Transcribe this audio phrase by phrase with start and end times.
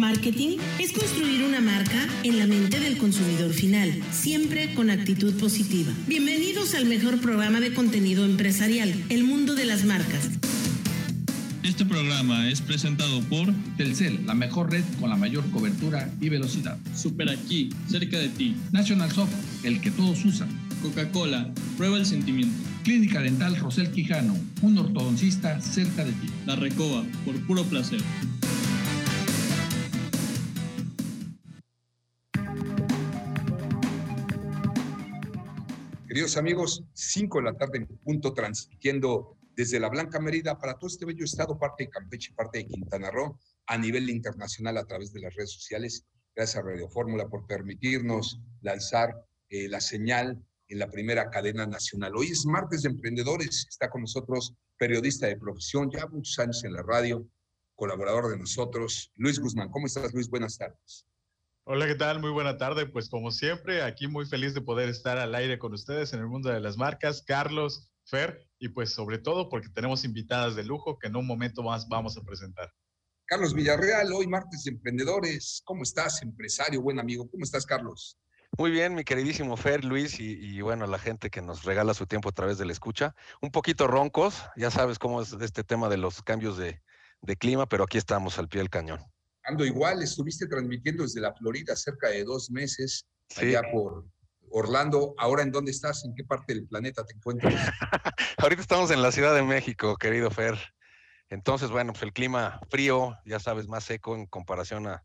[0.00, 5.92] Marketing es construir una marca en la mente del consumidor final, siempre con actitud positiva.
[6.06, 10.30] Bienvenidos al mejor programa de contenido empresarial, El Mundo de las Marcas.
[11.62, 16.78] Este programa es presentado por Telcel, la mejor red con la mayor cobertura y velocidad.
[16.96, 18.56] Super Aquí, cerca de ti.
[18.72, 20.48] National Soft, el que todos usan.
[20.80, 22.56] Coca-Cola, prueba el sentimiento.
[22.84, 26.28] Clínica Dental Rosel Quijano, un ortodoncista cerca de ti.
[26.46, 28.00] La Recoba, por puro placer.
[36.10, 40.88] Queridos amigos, 5 de la tarde en punto, transmitiendo desde la Blanca Mérida para todo
[40.88, 43.38] este bello estado, parte de Campeche, parte de Quintana Roo,
[43.68, 46.04] a nivel internacional a través de las redes sociales.
[46.34, 52.16] Gracias a Radio Fórmula por permitirnos lanzar eh, la señal en la primera cadena nacional.
[52.16, 56.72] Hoy es martes de emprendedores, está con nosotros periodista de profesión, ya muchos años en
[56.72, 57.24] la radio,
[57.76, 59.70] colaborador de nosotros, Luis Guzmán.
[59.70, 60.28] ¿Cómo estás, Luis?
[60.28, 61.06] Buenas tardes.
[61.72, 62.18] Hola, ¿qué tal?
[62.18, 62.86] Muy buena tarde.
[62.86, 66.26] Pues como siempre, aquí muy feliz de poder estar al aire con ustedes en el
[66.26, 67.22] mundo de las marcas.
[67.24, 71.62] Carlos, Fer, y pues sobre todo porque tenemos invitadas de lujo que en un momento
[71.62, 72.72] más vamos a presentar.
[73.24, 75.62] Carlos Villarreal, hoy martes de emprendedores.
[75.64, 77.30] ¿Cómo estás, empresario, buen amigo?
[77.30, 78.18] ¿Cómo estás, Carlos?
[78.58, 82.04] Muy bien, mi queridísimo Fer, Luis y, y, bueno, la gente que nos regala su
[82.08, 83.14] tiempo a través de la escucha.
[83.40, 86.82] Un poquito roncos, ya sabes cómo es este tema de los cambios de,
[87.20, 88.98] de clima, pero aquí estamos al pie del cañón.
[89.58, 93.46] Igual, estuviste transmitiendo desde la Florida cerca de dos meses, sí.
[93.46, 94.06] allá por
[94.50, 95.14] Orlando.
[95.18, 96.04] ¿Ahora en dónde estás?
[96.04, 97.54] ¿En qué parte del planeta te encuentras?
[98.38, 100.56] Ahorita estamos en la Ciudad de México, querido Fer.
[101.28, 105.04] Entonces, bueno, pues el clima frío, ya sabes, más seco en comparación a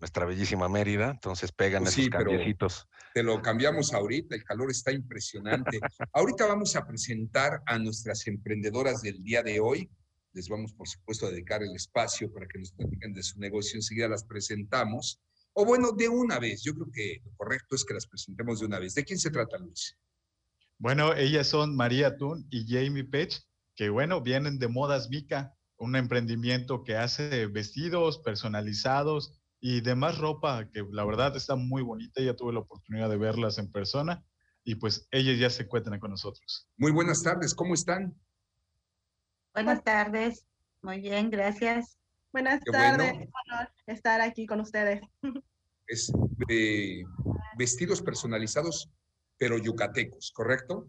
[0.00, 2.88] nuestra bellísima Mérida, entonces pegan pues esos sí, cambiecitos.
[3.14, 5.80] Te lo cambiamos ahorita, el calor está impresionante.
[6.12, 9.90] ahorita vamos a presentar a nuestras emprendedoras del día de hoy
[10.32, 13.76] les vamos, por supuesto, a dedicar el espacio para que nos platiquen de su negocio.
[13.76, 15.20] Enseguida las presentamos.
[15.52, 16.62] O bueno, de una vez.
[16.62, 18.94] Yo creo que lo correcto es que las presentemos de una vez.
[18.94, 19.96] ¿De quién se trata, Luis?
[20.78, 23.42] Bueno, ellas son María Tun y Jamie Pech,
[23.74, 30.68] que bueno, vienen de Modas Mica, un emprendimiento que hace vestidos personalizados y demás ropa
[30.70, 32.22] que la verdad está muy bonita.
[32.22, 34.24] Ya tuve la oportunidad de verlas en persona
[34.62, 36.68] y pues ellas ya se encuentran con nosotros.
[36.76, 38.14] Muy buenas tardes, ¿cómo están?
[39.58, 40.46] Buenas tardes.
[40.82, 41.98] Muy bien, gracias.
[42.32, 43.12] Buenas Qué tardes.
[43.12, 43.68] Bueno.
[43.86, 45.00] estar aquí con ustedes.
[45.88, 46.12] Es
[46.46, 47.02] de
[47.56, 48.88] vestidos personalizados,
[49.36, 50.88] pero yucatecos, ¿correcto?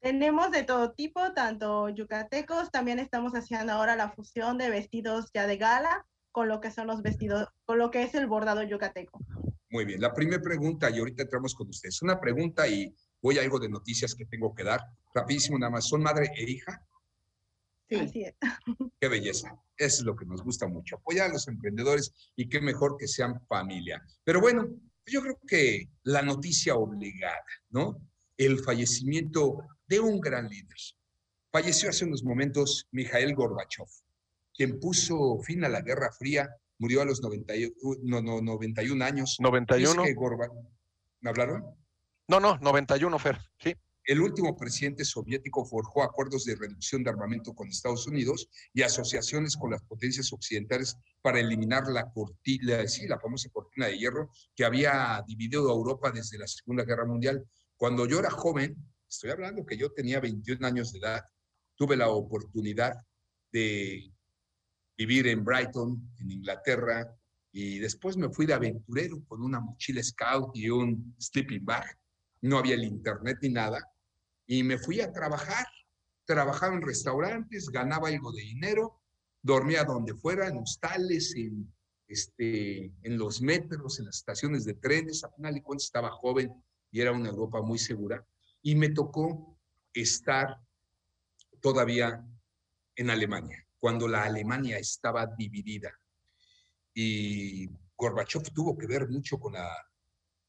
[0.00, 5.46] Tenemos de todo tipo, tanto yucatecos, también estamos haciendo ahora la fusión de vestidos ya
[5.46, 9.20] de gala con lo que son los vestidos, con lo que es el bordado yucateco.
[9.68, 13.42] Muy bien, la primera pregunta, y ahorita entramos con ustedes, una pregunta y voy a
[13.42, 14.80] algo de noticias que tengo que dar.
[15.14, 16.82] Rapidísimo, nada más, ¿son madre e hija?
[17.88, 17.96] Sí.
[17.96, 18.34] Así es.
[19.00, 19.56] Qué belleza.
[19.76, 20.96] Eso es lo que nos gusta mucho.
[20.96, 24.02] Apoyar a los emprendedores y qué mejor que sean familia.
[24.24, 24.68] Pero bueno,
[25.06, 27.96] yo creo que la noticia obligada, ¿no?
[28.36, 30.76] El fallecimiento de un gran líder.
[31.50, 33.86] Falleció hace unos momentos Mikhail Gorbachev,
[34.54, 36.48] quien puso fin a la Guerra Fría,
[36.78, 37.54] murió a los 90,
[38.02, 39.36] no, no, 91 años.
[39.40, 40.04] 91.
[41.20, 41.64] ¿Me hablaron?
[42.28, 43.74] No, no, 91, Fer, sí
[44.08, 49.54] el último presidente soviético forjó acuerdos de reducción de armamento con Estados Unidos y asociaciones
[49.54, 54.64] con las potencias occidentales para eliminar la cortina, sí, la famosa cortina de hierro que
[54.64, 57.46] había dividido a Europa desde la Segunda Guerra Mundial.
[57.76, 61.22] Cuando yo era joven, estoy hablando que yo tenía 21 años de edad,
[61.76, 62.94] tuve la oportunidad
[63.52, 64.10] de
[64.96, 67.14] vivir en Brighton, en Inglaterra,
[67.52, 71.94] y después me fui de aventurero con una mochila scout y un sleeping bag.
[72.40, 73.86] No había el internet ni nada
[74.48, 75.66] y me fui a trabajar.
[76.24, 79.00] Trabajaba en restaurantes, ganaba algo de dinero,
[79.42, 81.72] dormía donde fuera, en hostales, en,
[82.08, 85.22] este, en los metros, en las estaciones de trenes.
[85.22, 86.52] A final de cuentas estaba joven
[86.90, 88.26] y era una Europa muy segura.
[88.62, 89.58] Y me tocó
[89.92, 90.58] estar
[91.60, 92.24] todavía
[92.96, 95.92] en Alemania, cuando la Alemania estaba dividida.
[96.94, 99.70] Y Gorbachev tuvo que ver mucho con la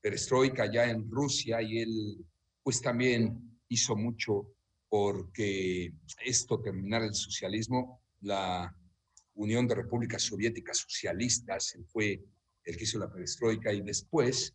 [0.02, 2.26] perestroika allá en Rusia y él
[2.64, 4.52] pues también hizo mucho
[4.90, 5.94] porque
[6.26, 8.02] esto terminara el socialismo.
[8.22, 8.76] La
[9.36, 12.22] Unión de Repúblicas Soviéticas Socialistas fue
[12.66, 14.54] el que hizo la perestroika y después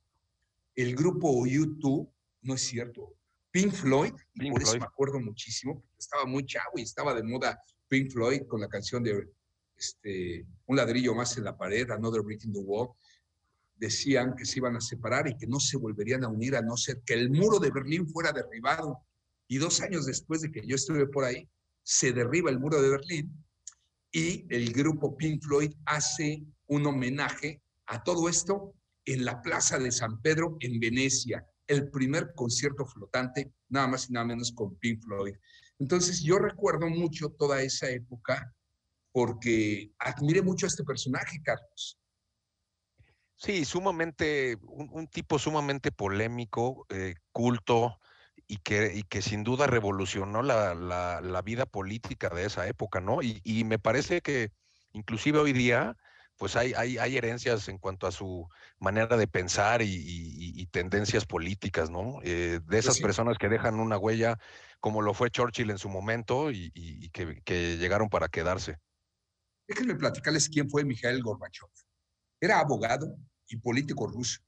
[0.74, 2.08] el grupo U2,
[2.42, 3.14] no es cierto,
[3.50, 7.22] Pink Floyd, y por eso me acuerdo muchísimo, porque estaba muy chavo y estaba de
[7.22, 9.28] moda Pink Floyd con la canción de
[9.76, 12.90] este, Un ladrillo más en la pared, Another Brick in the Wall,
[13.84, 16.76] decían que se iban a separar y que no se volverían a unir a no
[16.76, 18.98] ser que el muro de Berlín fuera derribado.
[19.48, 21.48] Y dos años después de que yo estuve por ahí,
[21.82, 23.44] se derriba el muro de Berlín
[24.10, 29.92] y el grupo Pink Floyd hace un homenaje a todo esto en la Plaza de
[29.92, 35.02] San Pedro en Venecia, el primer concierto flotante, nada más y nada menos con Pink
[35.02, 35.34] Floyd.
[35.78, 38.54] Entonces yo recuerdo mucho toda esa época
[39.12, 41.98] porque admiré mucho a este personaje, Carlos.
[43.44, 48.00] Sí, sumamente, un, tipo sumamente polémico, eh, culto,
[48.46, 53.20] y que, y que sin duda revolucionó la, la, vida política de esa época, ¿no?
[53.20, 54.50] Y, y, me parece que
[54.92, 55.94] inclusive hoy día,
[56.38, 58.48] pues hay, hay, hay herencias en cuanto a su
[58.78, 62.20] manera de pensar y, y, tendencias políticas, ¿no?
[62.22, 64.38] Eh, de pues esas personas que dejan una huella,
[64.80, 66.70] como lo fue Churchill en su momento y,
[67.12, 68.78] que, que, llegaron para quedarse.
[69.68, 71.68] Déjenme platicarles quién fue Mikhail Gorbachev.
[72.40, 73.18] Era abogado
[73.48, 74.40] y político ruso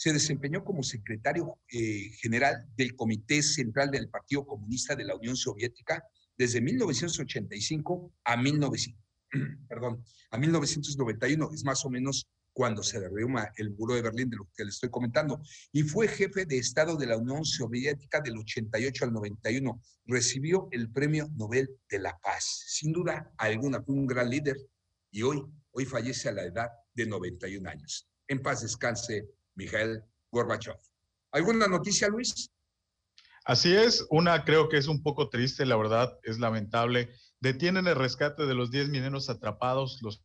[0.00, 5.36] se desempeñó como secretario eh, general del Comité Central del Partido Comunista de la Unión
[5.36, 6.02] Soviética
[6.38, 8.98] desde 1985 a, 1900,
[9.68, 11.50] perdón, a 1991.
[11.52, 14.70] Es más o menos cuando se derrumba el muro de Berlín, de lo que le
[14.70, 15.42] estoy comentando.
[15.70, 19.82] Y fue jefe de Estado de la Unión Soviética del 88 al 91.
[20.06, 22.64] Recibió el Premio Nobel de la Paz.
[22.68, 24.56] Sin duda alguna, fue un gran líder
[25.10, 28.09] y hoy, hoy fallece a la edad de 91 años.
[28.30, 30.76] En paz descanse Mikhail Gorbachev.
[31.32, 32.48] ¿Alguna noticia, Luis?
[33.44, 37.10] Así es, una creo que es un poco triste, la verdad, es lamentable.
[37.40, 40.22] Detienen el rescate de los 10 mineros atrapados, los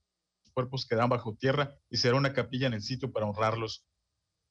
[0.53, 3.87] cuerpos quedan bajo tierra y será una capilla en el sitio para honrarlos.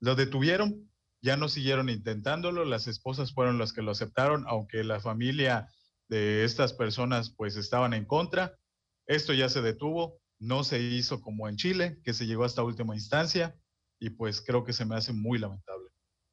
[0.01, 0.91] Los detuvieron,
[1.23, 5.69] ya no siguieron intentándolo, las esposas fueron las que lo aceptaron, aunque la familia
[6.09, 8.59] de estas personas pues estaban en contra.
[9.07, 12.95] Esto ya se detuvo, no se hizo como en Chile, que se llegó hasta última
[12.95, 13.57] instancia
[13.99, 15.89] y pues creo que se me hace muy lamentable.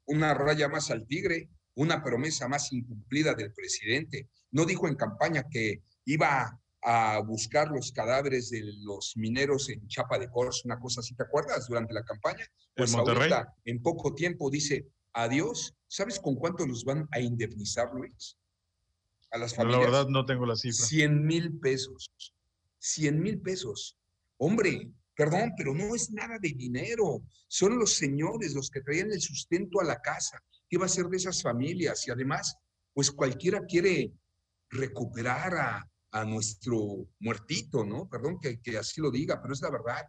[0.06, 4.30] Una raya más al tigre, una promesa más incumplida del presidente.
[4.52, 10.18] No dijo en campaña que iba a buscar los cadáveres de los mineros en Chapa
[10.18, 11.68] de Corzo, una cosa así, ¿te acuerdas?
[11.68, 12.46] Durante la campaña.
[12.76, 15.76] Pues ahorita, en poco tiempo dice adiós.
[15.88, 18.38] ¿Sabes con cuánto los van a indemnizar, Luis?
[19.32, 19.82] A las familias.
[19.82, 20.86] La verdad no tengo la cifra.
[20.86, 22.10] 100 mil pesos.
[22.82, 23.98] 100 mil pesos.
[24.38, 27.24] Hombre, Perdón, pero no es nada de dinero.
[27.48, 30.42] Son los señores los que traían el sustento a la casa.
[30.68, 32.08] ¿Qué va a ser de esas familias?
[32.08, 32.56] Y además,
[32.94, 34.14] pues cualquiera quiere
[34.70, 35.88] recuperar a,
[36.26, 38.10] nuestro muertito, ¿no?
[38.10, 40.06] Perdón que, que, así lo diga, pero es la verdad.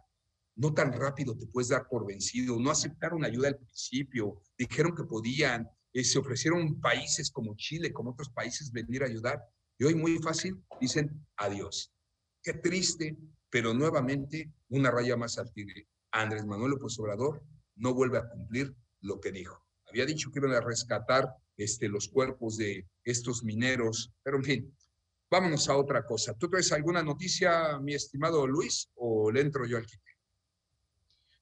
[0.55, 2.59] No tan rápido te puedes dar por vencido.
[2.59, 4.41] No aceptaron ayuda al principio.
[4.57, 5.69] Dijeron que podían.
[5.93, 9.41] Eh, se ofrecieron países como Chile, como otros países, venir a ayudar.
[9.77, 11.93] Y hoy muy fácil dicen adiós.
[12.43, 13.17] Qué triste,
[13.49, 15.87] pero nuevamente una raya más al tigre.
[16.11, 17.41] Andrés Manuel López Obrador
[17.77, 19.63] no vuelve a cumplir lo que dijo.
[19.87, 24.77] Había dicho que iban a rescatar este, los cuerpos de estos mineros, pero en fin,
[25.31, 26.33] vámonos a otra cosa.
[26.33, 30.03] ¿Tú traes alguna noticia, mi estimado Luis, o le entro yo al quite?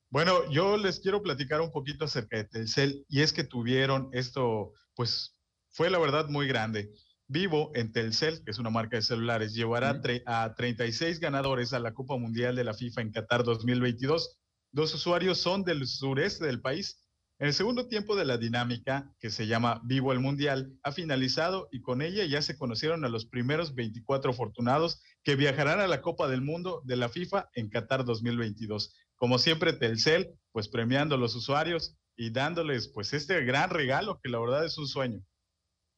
[0.10, 4.74] Bueno, yo les quiero platicar un poquito acerca de Telcel y es que tuvieron esto,
[4.94, 5.36] pues
[5.70, 6.92] fue la verdad muy grande.
[7.32, 11.94] Vivo en Telcel, que es una marca de celulares, llevará a 36 ganadores a la
[11.94, 14.38] Copa Mundial de la FIFA en Qatar 2022.
[14.74, 17.08] Dos usuarios son del sureste del país.
[17.40, 21.70] En el segundo tiempo de la dinámica, que se llama Vivo el Mundial, ha finalizado
[21.72, 26.02] y con ella ya se conocieron a los primeros 24 afortunados que viajarán a la
[26.02, 28.94] Copa del Mundo de la FIFA en Qatar 2022.
[29.16, 34.28] Como siempre, Telcel, pues premiando a los usuarios y dándoles pues este gran regalo que
[34.30, 35.24] la verdad es un sueño.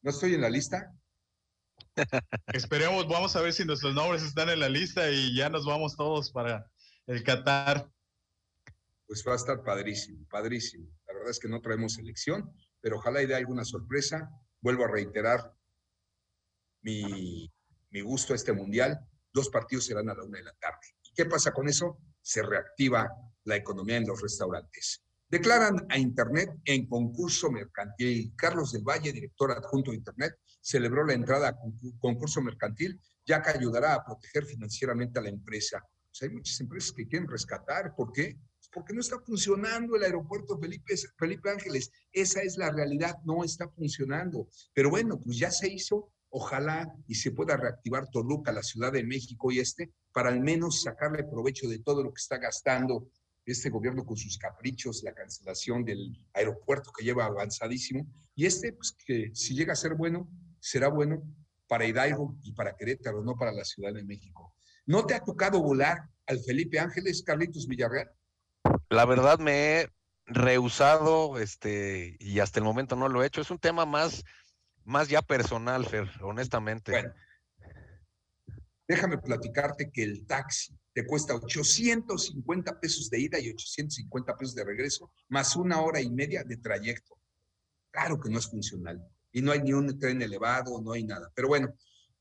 [0.00, 0.94] ¿No estoy en la lista?
[2.52, 5.96] Esperemos, vamos a ver si nuestros nombres están en la lista y ya nos vamos
[5.96, 6.70] todos para
[7.06, 7.88] el Qatar.
[9.06, 10.88] Pues va a estar padrísimo, padrísimo.
[11.06, 14.30] La verdad es que no traemos elección, pero ojalá y dé alguna sorpresa.
[14.60, 15.54] Vuelvo a reiterar
[16.82, 17.52] mi,
[17.90, 18.98] mi gusto a este mundial.
[19.32, 20.86] Dos partidos serán a la una de la tarde.
[21.02, 21.98] ¿Y qué pasa con eso?
[22.22, 23.10] Se reactiva
[23.44, 25.04] la economía en los restaurantes.
[25.28, 28.32] Declaran a Internet en concurso mercantil.
[28.36, 31.58] Carlos del Valle, director adjunto de Internet, celebró la entrada a
[31.98, 35.84] concurso mercantil, ya que ayudará a proteger financieramente a la empresa.
[36.22, 37.94] hay muchas empresas que quieren rescatar.
[37.94, 38.38] ¿Por qué?
[38.56, 41.90] Pues porque no está funcionando el aeropuerto Felipe, Felipe Ángeles.
[42.10, 44.48] Esa es la realidad, no está funcionando.
[44.72, 46.10] Pero bueno, pues ya se hizo.
[46.36, 50.82] Ojalá y se pueda reactivar Toluca, la Ciudad de México y este, para al menos
[50.82, 53.08] sacarle provecho de todo lo que está gastando
[53.46, 58.96] este gobierno con sus caprichos, la cancelación del aeropuerto que lleva avanzadísimo, y este, pues
[59.06, 60.28] que si llega a ser bueno,
[60.64, 61.22] será bueno
[61.66, 64.54] para Hidalgo y para Querétaro, no para la Ciudad de México.
[64.86, 68.10] ¿No te ha tocado volar al Felipe Ángeles, Carlitos Villarreal?
[68.88, 69.88] La verdad me he
[70.24, 73.42] rehusado, este, y hasta el momento no lo he hecho.
[73.42, 74.24] Es un tema más,
[74.84, 76.92] más ya personal, Fer, honestamente.
[76.92, 77.12] Bueno,
[78.88, 84.64] déjame platicarte que el taxi te cuesta 850 pesos de ida y 850 pesos de
[84.64, 87.18] regreso, más una hora y media de trayecto.
[87.90, 89.06] Claro que no es funcional.
[89.34, 91.30] Y no hay ni un tren elevado, no hay nada.
[91.34, 91.74] Pero bueno,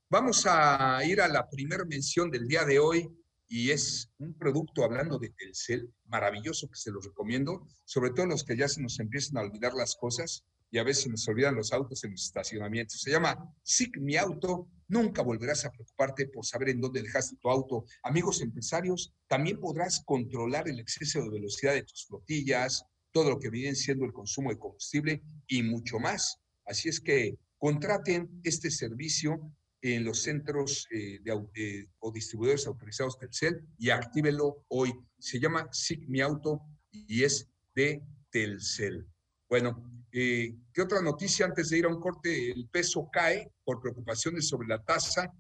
[0.10, 3.08] vamos a ir a la primera mención del día de hoy
[3.48, 8.44] y es un producto hablando de Telcel, maravilloso que se los recomiendo, sobre todo los
[8.44, 11.72] que ya se nos empiezan a olvidar las cosas y a veces nos olvidan los
[11.72, 13.00] autos en los estacionamientos.
[13.00, 14.70] Se llama SIC Mi Auto.
[14.88, 17.86] Nunca volverás a preocuparte por saber en dónde dejaste tu auto.
[18.02, 23.52] Amigos empresarios, también podrás controlar el exceso de velocidad de tus flotillas, todo lo que
[23.52, 26.40] viene siendo el consumo de combustible y mucho más.
[26.66, 33.68] Así es que contraten este servicio en los centros eh, de, o distribuidores autorizados Telcel
[33.78, 34.94] y actívelo hoy.
[35.20, 39.06] Se llama SIC Mi Auto y es de Telcel.
[39.50, 42.52] Bueno, eh, ¿Qué otra noticia antes de ir a un corte?
[42.52, 45.34] El peso cae por preocupaciones sobre la tasa.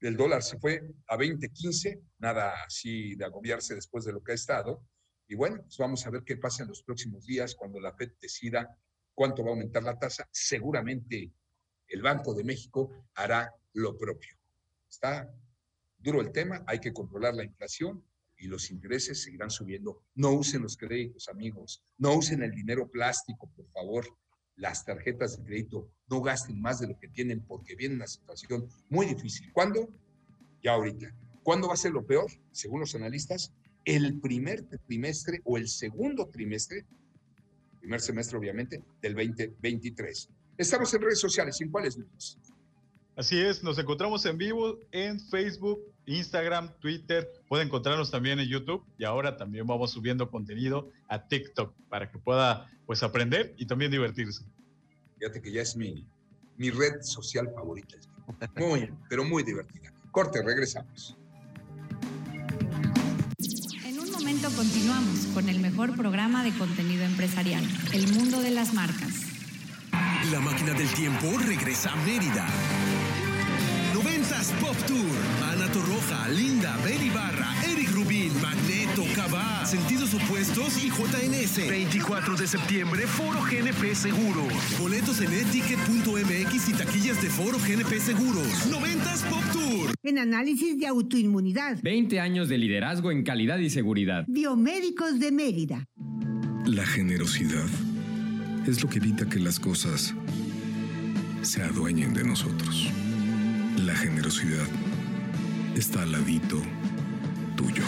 [0.00, 4.34] El dólar se fue a 20.15, nada así de agobiarse después de lo que ha
[4.34, 4.82] estado.
[5.28, 8.12] Y bueno, pues vamos a ver qué pasa en los próximos días cuando la FED
[8.18, 8.74] decida
[9.14, 10.28] cuánto va a aumentar la tasa.
[10.30, 11.32] Seguramente
[11.88, 14.36] el Banco de México hará lo propio.
[14.88, 15.32] Está
[15.98, 18.04] duro el tema, hay que controlar la inflación
[18.36, 20.02] y los intereses seguirán subiendo.
[20.14, 21.82] No usen los créditos, amigos.
[21.98, 24.06] No usen el dinero plástico, por favor.
[24.56, 28.68] Las tarjetas de crédito no gasten más de lo que tienen porque viene una situación
[28.88, 29.52] muy difícil.
[29.52, 29.88] ¿Cuándo?
[30.62, 31.14] Ya ahorita.
[31.42, 32.30] ¿Cuándo va a ser lo peor?
[32.52, 33.52] Según los analistas,
[33.84, 36.86] el primer trimestre o el segundo trimestre,
[37.84, 40.30] primer semestre obviamente, del 2023.
[40.56, 41.98] Estamos en redes sociales, ¿en cuáles?
[43.14, 48.82] Así es, nos encontramos en vivo en Facebook, Instagram, Twitter, puede encontrarnos también en YouTube
[48.96, 53.90] y ahora también vamos subiendo contenido a TikTok para que pueda pues aprender y también
[53.90, 54.46] divertirse.
[55.18, 56.06] Fíjate que ya es mi,
[56.56, 57.98] mi red social favorita.
[58.56, 59.92] Muy, pero muy divertida.
[60.10, 61.18] Corte, regresamos.
[63.84, 68.74] En un momento continuamos con el mejor programa de contenido empresarial, El Mundo de las
[68.74, 69.22] Marcas.
[70.32, 72.44] La máquina del tiempo regresa a Mérida
[74.60, 74.98] Pop Tour.
[75.52, 81.68] Ana Torroja, Linda, Beri Barra, Eric Rubín, Magneto, Cabá, Sentidos Opuestos y JNS.
[81.68, 84.52] 24 de septiembre, Foro GNP Seguros.
[84.78, 88.66] Boletos en eticket.mx y taquillas de Foro GNP Seguros.
[88.70, 89.94] 90 Pop Tour.
[90.02, 91.78] En análisis de autoinmunidad.
[91.82, 94.24] 20 años de liderazgo en calidad y seguridad.
[94.26, 95.88] Biomédicos de Mérida.
[96.66, 97.66] La generosidad
[98.66, 100.14] es lo que evita que las cosas
[101.42, 102.88] se adueñen de nosotros.
[103.76, 104.66] La generosidad
[105.76, 106.62] está al ladito
[107.54, 107.84] tuyo.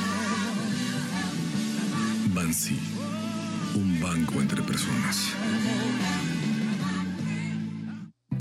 [2.34, 2.78] Bansi,
[3.74, 5.32] un banco entre personas.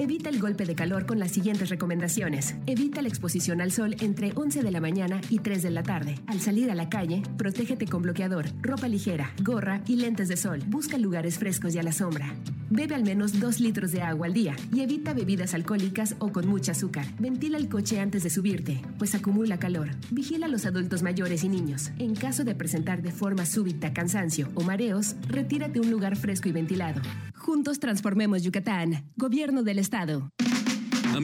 [0.05, 2.53] Evita el golpe de calor con las siguientes recomendaciones.
[2.67, 6.19] Evita la exposición al sol entre 11 de la mañana y 3 de la tarde.
[6.27, 10.61] Al salir a la calle, protégete con bloqueador, ropa ligera, gorra y lentes de sol.
[10.67, 12.35] Busca lugares frescos y a la sombra.
[12.69, 16.47] Bebe al menos 2 litros de agua al día y evita bebidas alcohólicas o con
[16.47, 17.05] mucha azúcar.
[17.19, 19.89] Ventila el coche antes de subirte, pues acumula calor.
[20.11, 21.91] Vigila a los adultos mayores y niños.
[21.99, 26.49] En caso de presentar de forma súbita cansancio o mareos, retírate a un lugar fresco
[26.49, 27.01] y ventilado.
[27.35, 29.11] Juntos transformemos Yucatán.
[29.15, 30.31] Gobierno del Estado.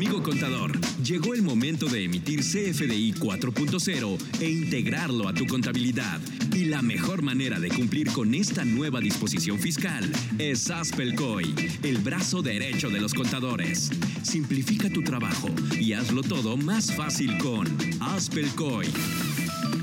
[0.01, 0.71] Amigo contador,
[1.03, 6.19] llegó el momento de emitir CFDI 4.0 e integrarlo a tu contabilidad.
[6.55, 11.53] Y la mejor manera de cumplir con esta nueva disposición fiscal es Aspelcoy,
[11.83, 13.91] el brazo derecho de los contadores.
[14.23, 17.67] Simplifica tu trabajo y hazlo todo más fácil con
[17.99, 18.87] Aspelcoy.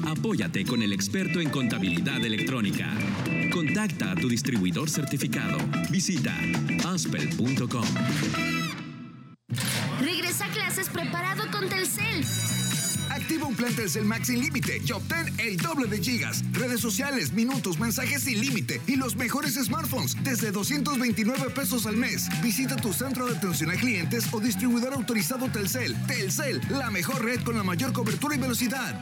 [0.04, 2.92] Apóyate con el experto en contabilidad electrónica.
[3.52, 5.58] Contacta a tu distribuidor certificado.
[5.92, 6.36] Visita
[6.84, 7.86] aspel.com.
[10.38, 12.24] Regresa a clases preparado con Telcel.
[13.10, 17.32] Activa un plan Telcel Max sin límite y obtén el doble de gigas, redes sociales,
[17.32, 22.28] minutos, mensajes sin límite y los mejores smartphones desde 229 pesos al mes.
[22.42, 25.96] Visita tu centro de atención a clientes o distribuidor autorizado Telcel.
[26.06, 29.00] Telcel, la mejor red con la mayor cobertura y velocidad.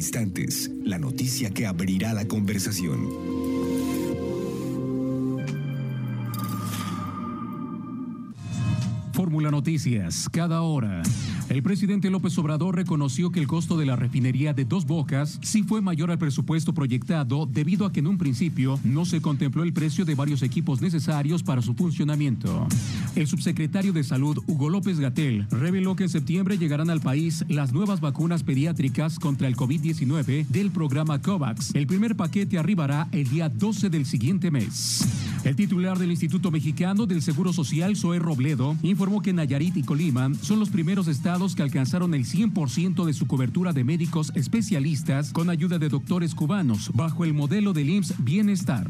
[0.00, 3.49] Instantes, la noticia que abrirá la conversación.
[9.12, 11.02] Fórmula Noticias, cada hora.
[11.48, 15.64] El presidente López Obrador reconoció que el costo de la refinería de Dos Bocas sí
[15.64, 19.72] fue mayor al presupuesto proyectado debido a que en un principio no se contempló el
[19.72, 22.68] precio de varios equipos necesarios para su funcionamiento.
[23.16, 27.72] El subsecretario de Salud, Hugo López Gatel, reveló que en septiembre llegarán al país las
[27.72, 31.74] nuevas vacunas pediátricas contra el COVID-19 del programa COVAX.
[31.74, 35.29] El primer paquete arribará el día 12 del siguiente mes.
[35.42, 40.34] El titular del Instituto Mexicano del Seguro Social, Zoe Robledo, informó que Nayarit y Colima
[40.34, 45.48] son los primeros estados que alcanzaron el 100% de su cobertura de médicos especialistas con
[45.48, 48.86] ayuda de doctores cubanos bajo el modelo del IMSS Bienestar.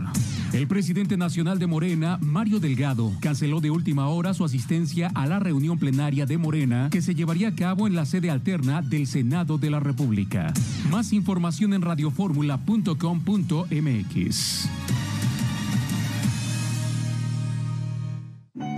[0.52, 5.38] El presidente nacional de Morena, Mario Delgado, canceló de última hora su asistencia a la
[5.38, 9.56] reunión plenaria de Morena que se llevaría a cabo en la sede alterna del Senado
[9.56, 10.52] de la República.
[10.90, 14.68] Más información en radioformula.com.mx.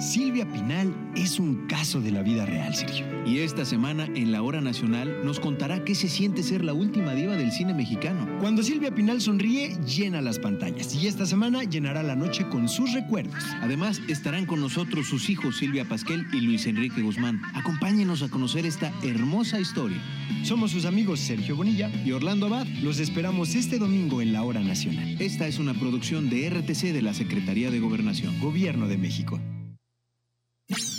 [0.02, 3.06] Silvia Pinal es un caso de la vida real, Sergio.
[3.24, 7.14] Y esta semana, en la Hora Nacional, nos contará qué se siente ser la última
[7.14, 8.28] diva del cine mexicano.
[8.40, 10.92] Cuando Silvia Pinal sonríe, llena las pantallas.
[10.96, 13.44] Y esta semana llenará la noche con sus recuerdos.
[13.60, 17.40] Además, estarán con nosotros sus hijos Silvia Pasquel y Luis Enrique Guzmán.
[17.54, 20.02] Acompáñenos a conocer esta hermosa historia.
[20.42, 22.66] Somos sus amigos Sergio Bonilla y Orlando Abad.
[22.82, 25.16] Los esperamos este domingo en la Hora Nacional.
[25.20, 28.40] Esta es una producción de RTC de la Secretaría de Gobernación.
[28.40, 29.40] Gobierno de México.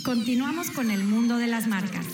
[0.04, 2.06] Continuamos con el mundo de las marcas.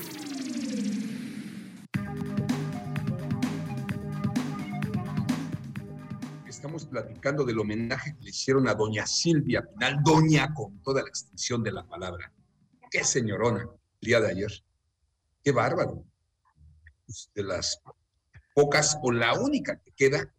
[6.49, 11.09] Estamos platicando del homenaje que le hicieron a doña Silvia Pinal, doña con toda la
[11.09, 12.33] extensión de la palabra.
[12.91, 14.53] Qué señorona, el día de ayer.
[15.43, 16.05] Qué bárbaro.
[17.05, 17.83] Pues, de las
[18.55, 20.33] pocas o la única que queda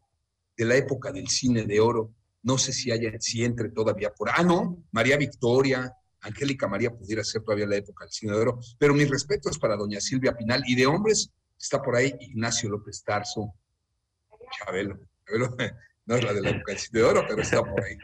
[0.57, 2.13] de la época del cine de oro.
[2.43, 4.29] No sé si haya, si entre todavía por.
[4.29, 8.59] Ah, no, María Victoria, Angélica María pudiera ser todavía la época del cine de oro,
[8.77, 12.69] pero mi respeto es para doña Silvia Pinal y de hombres está por ahí Ignacio
[12.69, 13.53] López Tarso,
[14.57, 15.55] Chabelo, Chabelo
[16.05, 17.97] no es la de la época del cine de oro, pero está por ahí.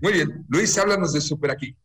[0.00, 1.76] Muy bien, Luis, háblanos de Super Aquí.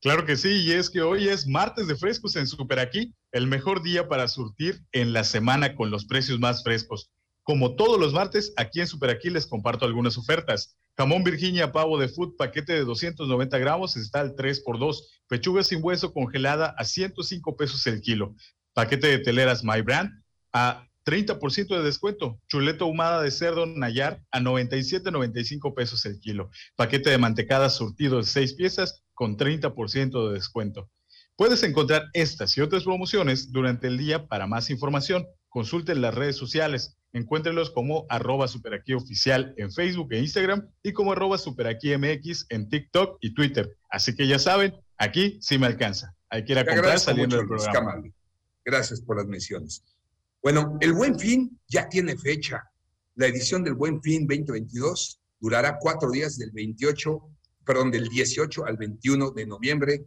[0.00, 3.46] Claro que sí, y es que hoy es martes de frescos en Super Aquí, el
[3.46, 7.10] mejor día para surtir en la semana con los precios más frescos.
[7.42, 10.78] Como todos los martes, aquí en Super Aquí les comparto algunas ofertas.
[11.00, 15.02] Jamón Virginia pavo de food paquete de 290 gramos está al 3x2.
[15.28, 18.34] Pechuga sin hueso congelada a 105 pesos el kilo.
[18.74, 20.10] Paquete de teleras My Brand
[20.52, 22.38] a 30% de descuento.
[22.48, 26.50] Chuleta ahumada de cerdo Nayar a 97.95 pesos el kilo.
[26.76, 30.90] Paquete de mantecada surtido de 6 piezas con 30% de descuento.
[31.34, 34.28] Puedes encontrar estas y otras promociones durante el día.
[34.28, 40.68] Para más información, consulte las redes sociales Encuéntrenlos como arroba superaquioficial en Facebook e Instagram
[40.82, 43.76] y como arroba superaquimx en TikTok y Twitter.
[43.90, 46.14] Así que ya saben, aquí sí me alcanza.
[46.28, 48.00] Hay que ir a comprar saliendo del programa.
[48.64, 49.82] Gracias por las menciones.
[50.40, 52.62] Bueno, el Buen Fin ya tiene fecha.
[53.16, 57.20] La edición del Buen Fin 2022 durará cuatro días del 28,
[57.66, 60.04] perdón, del 18 al 21 de noviembre.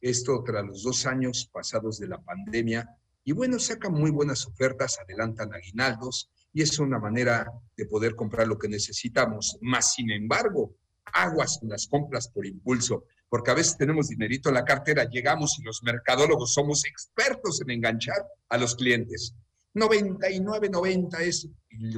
[0.00, 2.88] Esto tras los dos años pasados de la pandemia.
[3.28, 8.46] Y bueno, sacan muy buenas ofertas, adelantan aguinaldos, y es una manera de poder comprar
[8.46, 9.58] lo que necesitamos.
[9.62, 10.76] Más sin embargo,
[11.12, 15.64] aguas las compras por impulso, porque a veces tenemos dinerito en la cartera, llegamos y
[15.64, 19.34] los mercadólogos somos expertos en enganchar a los clientes.
[19.74, 21.48] 99.90 es,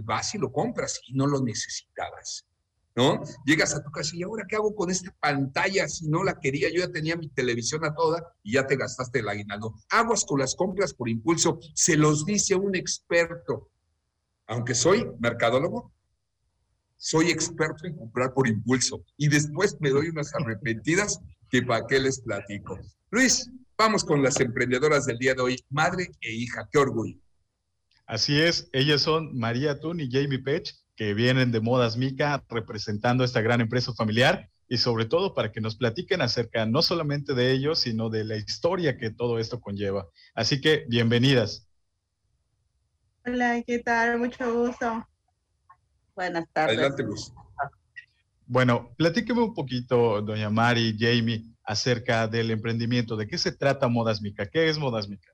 [0.05, 2.48] vas y lo compras y no lo necesitabas.
[2.99, 3.23] ¿No?
[3.47, 6.69] Llegas a tu casa y ahora qué hago con esta pantalla si no la quería,
[6.69, 9.75] yo ya tenía mi televisión a toda y ya te gastaste el aguinaldo.
[9.91, 13.71] Aguas con las compras por impulso, se los dice un experto
[14.49, 15.93] aunque soy mercadólogo,
[16.97, 22.01] soy experto en comprar por impulso y después me doy unas arrepentidas que para qué
[22.01, 22.79] les platico.
[23.11, 27.19] Luis, vamos con las emprendedoras del día de hoy, madre e hija, qué orgullo.
[28.07, 33.23] Así es, ellas son María Tun y Jamie Pech, que vienen de Modas Mica representando
[33.23, 37.53] esta gran empresa familiar y sobre todo para que nos platiquen acerca no solamente de
[37.53, 40.09] ellos, sino de la historia que todo esto conlleva.
[40.35, 41.69] Así que bienvenidas.
[43.25, 44.19] Hola, ¿qué tal?
[44.19, 45.07] Mucho gusto.
[46.17, 46.77] Buenas tardes.
[46.77, 47.33] Adelante, Luz.
[48.45, 53.15] Bueno, platíqueme un poquito, doña Mari, Jamie, acerca del emprendimiento.
[53.15, 54.51] ¿De qué se trata Modas Mica?
[54.51, 55.31] ¿Qué es Modas Mica?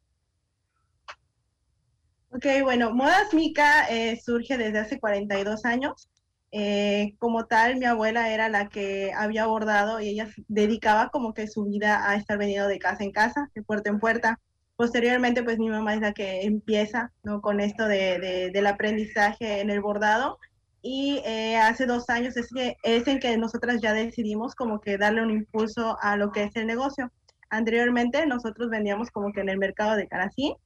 [2.35, 6.11] Ok, bueno, Modas Mica eh, surge desde hace 42 años.
[6.51, 11.47] Eh, como tal, mi abuela era la que había abordado y ella dedicaba como que
[11.47, 14.41] su vida a estar vendiendo de casa en casa, de puerta en puerta.
[14.75, 17.41] Posteriormente, pues mi mamá es la que empieza ¿no?
[17.41, 20.41] con esto de, del aprendizaje en el bordado
[20.83, 24.99] y eh, hace dos años es, que, es en que nosotras ya decidimos como que
[24.99, 27.13] darle un impulso a lo que es el negocio.
[27.49, 30.57] Anteriormente nosotros vendíamos como que en el mercado de Carací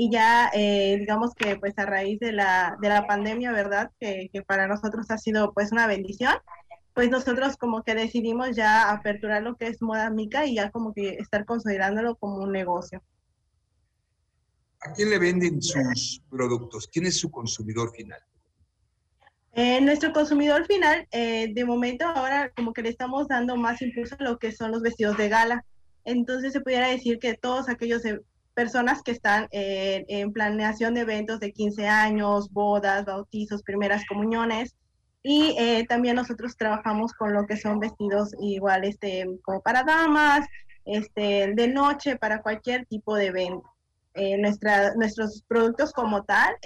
[0.00, 3.90] y ya eh, digamos que pues a raíz de la, de la pandemia, ¿verdad?
[3.98, 6.34] Que, que, para nosotros ha sido pues una bendición,
[6.94, 10.94] pues nosotros como que decidimos ya aperturar lo que es Moda Mica y ya como
[10.94, 13.02] que estar consolidándolo como un negocio.
[14.82, 16.86] ¿A quién le venden sus productos?
[16.86, 18.20] ¿Quién es su consumidor final?
[19.54, 24.14] Eh, nuestro consumidor final, eh, de momento ahora como que le estamos dando más impulso
[24.16, 25.64] a lo que son los vestidos de gala.
[26.04, 28.02] Entonces se pudiera decir que todos aquellos
[28.58, 34.74] personas que están en planeación de eventos de 15 años, bodas, bautizos, primeras comuniones.
[35.22, 35.54] Y
[35.88, 40.44] también nosotros trabajamos con lo que son vestidos igual, este, como para damas,
[40.84, 43.62] este, de noche, para cualquier tipo de evento.
[44.40, 46.56] nuestra, nuestros productos como tal,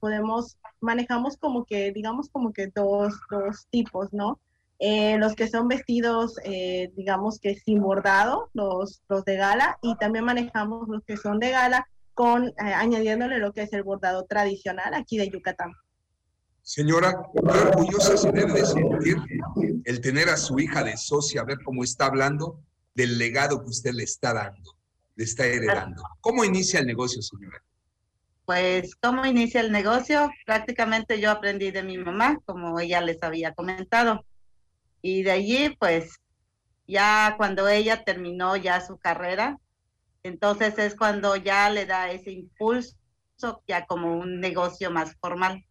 [0.00, 4.38] podemos manejamos como que, digamos, como que dos, dos tipos, ¿no?
[4.80, 9.96] Eh, los que son vestidos, eh, digamos que sin bordado, los, los de gala, y
[9.96, 14.24] también manejamos los que son de gala con eh, añadiéndole lo que es el bordado
[14.24, 15.72] tradicional aquí de Yucatán.
[16.62, 19.16] Señora, qué orgullosa se debe de sentir
[19.84, 22.60] el tener a su hija de socia, a ver cómo está hablando
[22.94, 24.76] del legado que usted le está dando,
[25.16, 26.02] le está heredando.
[26.20, 27.62] ¿Cómo inicia el negocio, señora?
[28.44, 30.30] Pues, ¿cómo inicia el negocio?
[30.44, 34.24] Prácticamente yo aprendí de mi mamá, como ella les había comentado.
[35.02, 36.20] Y de allí, pues,
[36.86, 39.58] ya cuando ella terminó ya su carrera,
[40.22, 42.96] entonces es cuando ya le da ese impulso
[43.66, 45.64] ya como un negocio más formal.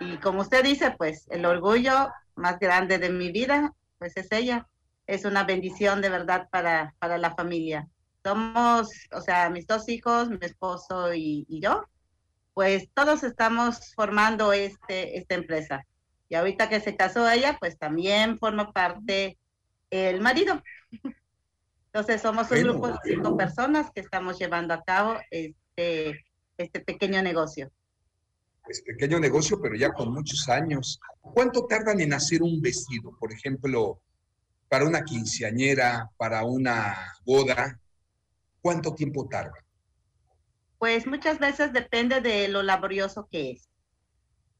[0.00, 4.68] Y como usted dice, pues el orgullo más grande de mi vida, pues es ella.
[5.06, 7.88] Es una bendición de verdad para, para la familia
[8.28, 11.84] somos, o sea, mis dos hijos, mi esposo y, yo,
[12.54, 15.86] pues todos estamos formando este, esta empresa.
[16.28, 19.38] Y ahorita que se casó ella, pues también forma parte
[19.90, 20.62] el marido.
[21.86, 26.24] Entonces somos un grupo de cinco personas que estamos llevando a cabo este,
[26.58, 27.70] este pequeño negocio.
[28.68, 31.00] Es pequeño negocio, pero ya con muchos años.
[31.22, 33.16] ¿Cuánto tardan en hacer un vestido?
[33.18, 34.02] Por ejemplo,
[34.68, 37.80] para una quinceañera, para una boda,
[38.60, 39.54] ¿cuánto tiempo tarda?
[40.78, 43.68] Pues muchas veces depende de lo laborioso que es.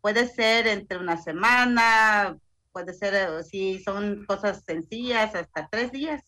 [0.01, 2.39] Puede ser entre una semana,
[2.73, 6.23] puede ser, eh, si son cosas sencillas, hasta tres días.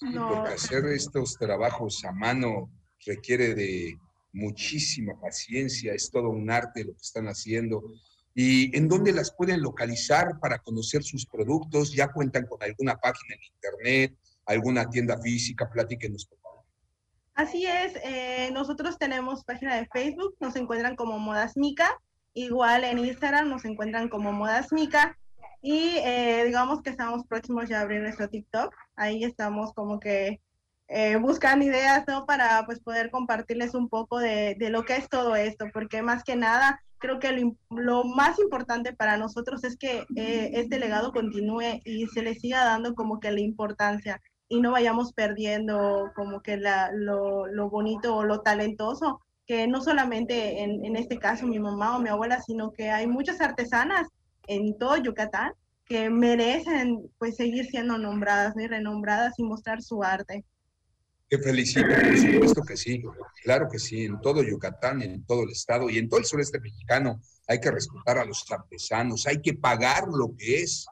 [0.00, 2.70] Porque hacer estos trabajos a mano
[3.04, 3.98] requiere de
[4.32, 7.82] muchísima paciencia, es todo un arte lo que están haciendo.
[8.34, 11.92] ¿Y en dónde las pueden localizar para conocer sus productos?
[11.92, 14.16] ¿Ya cuentan con alguna página en internet?
[14.50, 15.68] alguna tienda física?
[15.70, 16.64] Platíquenos, por favor.
[17.34, 21.98] Así es, eh, nosotros tenemos página de Facebook, nos encuentran como Modas Mica,
[22.34, 25.16] igual en Instagram nos encuentran como Modas Mica,
[25.62, 30.40] y eh, digamos que estamos próximos ya a abrir nuestro TikTok, ahí estamos como que
[30.88, 32.26] eh, buscando ideas, ¿no?
[32.26, 36.24] Para pues poder compartirles un poco de, de, lo que es todo esto, porque más
[36.24, 41.80] que nada creo que lo, lo más importante para nosotros es que este legado continúe
[41.84, 46.56] y se le siga dando como que la importancia y no vayamos perdiendo como que
[46.56, 51.58] la, lo, lo, bonito o lo talentoso, que no solamente en, en, este caso mi
[51.58, 54.06] mamá o mi abuela, sino que hay muchas artesanas
[54.46, 55.54] en todo Yucatán
[55.86, 60.44] que merecen pues seguir siendo nombradas y renombradas y mostrar su arte.
[61.28, 63.02] Te felicito, por supuesto que sí,
[63.42, 66.60] claro que sí, en todo Yucatán, en todo el estado y en todo el sureste
[66.60, 70.86] mexicano hay que respetar a los artesanos, hay que pagar lo que es,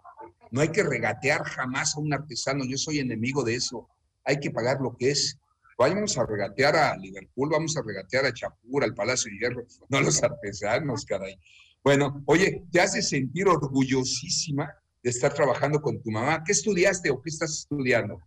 [0.50, 3.88] no hay que regatear jamás a un artesano, yo soy enemigo de eso.
[4.24, 5.38] Hay que pagar lo que es.
[5.78, 9.98] Vamos a regatear a Liverpool, vamos a regatear a Chapur, al Palacio de Hierro, no
[9.98, 11.38] a los artesanos, caray.
[11.84, 16.42] Bueno, oye, te hace sentir orgullosísima de estar trabajando con tu mamá.
[16.44, 18.20] ¿Qué estudiaste o qué estás estudiando?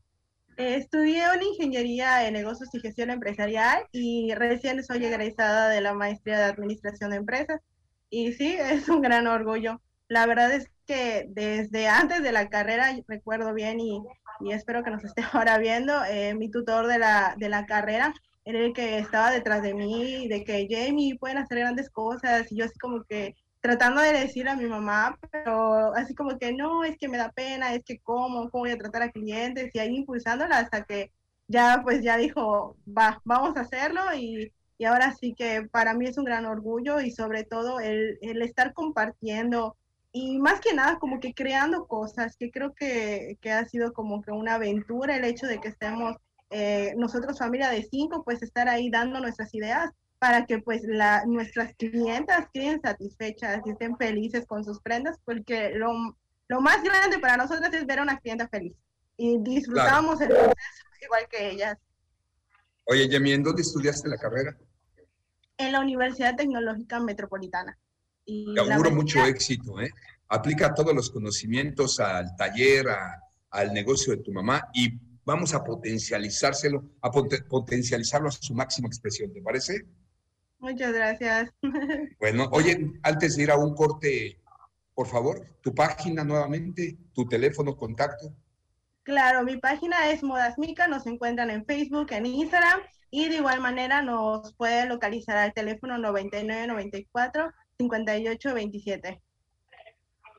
[0.57, 6.37] estudié una ingeniería en negocios y gestión empresarial y recién soy egresada de la maestría
[6.37, 7.61] de administración de empresas.
[8.09, 9.81] Y sí, es un gran orgullo.
[10.11, 14.03] La verdad es que desde antes de la carrera, recuerdo bien y,
[14.41, 18.13] y espero que nos esté ahora viendo, eh, mi tutor de la, de la carrera
[18.43, 22.57] era el que estaba detrás de mí, de que Jamie pueden hacer grandes cosas, y
[22.57, 26.83] yo así como que tratando de decir a mi mamá, pero así como que no,
[26.83, 29.79] es que me da pena, es que cómo, cómo voy a tratar a clientes, y
[29.79, 31.13] ahí impulsándola hasta que
[31.47, 36.07] ya pues ya dijo, va, vamos a hacerlo, y, y ahora sí que para mí
[36.07, 39.77] es un gran orgullo, y sobre todo el, el estar compartiendo,
[40.11, 44.21] y más que nada como que creando cosas, que creo que, que ha sido como
[44.21, 46.15] que una aventura el hecho de que estemos
[46.49, 51.23] eh, nosotros familia de cinco, pues estar ahí dando nuestras ideas para que pues la,
[51.25, 57.17] nuestras clientas queden satisfechas y estén felices con sus prendas, porque lo, lo más grande
[57.19, 58.75] para nosotros es ver a una clienta feliz
[59.17, 60.55] y disfrutamos el proceso
[61.01, 61.77] igual que ellas.
[62.85, 64.57] Oye, Yemi, ¿en dónde estudiaste la carrera?
[65.57, 67.77] En la Universidad Tecnológica Metropolitana.
[68.25, 69.89] Y Te auguro mucho éxito, ¿eh?
[70.27, 72.87] Aplica todos los conocimientos al taller,
[73.49, 74.93] al negocio de tu mamá y
[75.25, 79.85] vamos a potencializárselo, a potencializarlo a su máxima expresión, ¿te parece?
[80.59, 81.49] Muchas gracias.
[82.19, 84.39] Bueno, oye, antes de ir a un corte,
[84.93, 88.31] por favor, tu página nuevamente, tu teléfono, contacto.
[89.03, 93.59] Claro, mi página es Modas Mica, nos encuentran en Facebook, en Instagram y de igual
[93.59, 97.51] manera nos pueden localizar al teléfono 9994
[97.89, 99.21] 5827.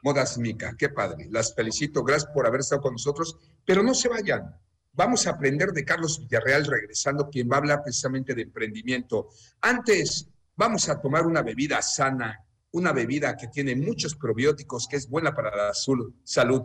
[0.02, 1.26] Modas Mica, qué padre.
[1.30, 4.56] Las felicito, gracias por haber estado con nosotros, pero no se vayan.
[4.92, 9.28] Vamos a aprender de Carlos Villarreal regresando, quien va a hablar precisamente de emprendimiento.
[9.60, 15.08] Antes, vamos a tomar una bebida sana, una bebida que tiene muchos probióticos, que es
[15.08, 16.12] buena para la salud.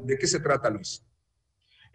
[0.04, 1.04] ¿De qué se trata, Luis?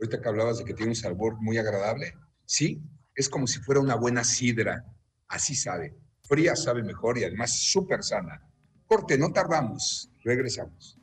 [0.00, 2.14] Ahorita que hablabas de que tiene un sabor muy agradable,
[2.46, 2.80] sí,
[3.14, 4.82] es como si fuera una buena sidra,
[5.28, 5.94] así sabe
[6.26, 8.40] Fría sabe mejor y además súper sana.
[8.86, 10.10] Corte, no tardamos.
[10.22, 10.98] Regresamos.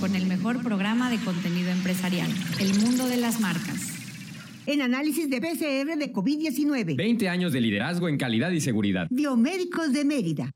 [0.00, 3.88] Con el mejor programa de contenido empresarial, El Mundo de las Marcas.
[4.64, 6.96] En análisis de PCR de COVID-19.
[6.96, 9.08] 20 años de liderazgo en calidad y seguridad.
[9.10, 10.52] Biomédicos de Mérida.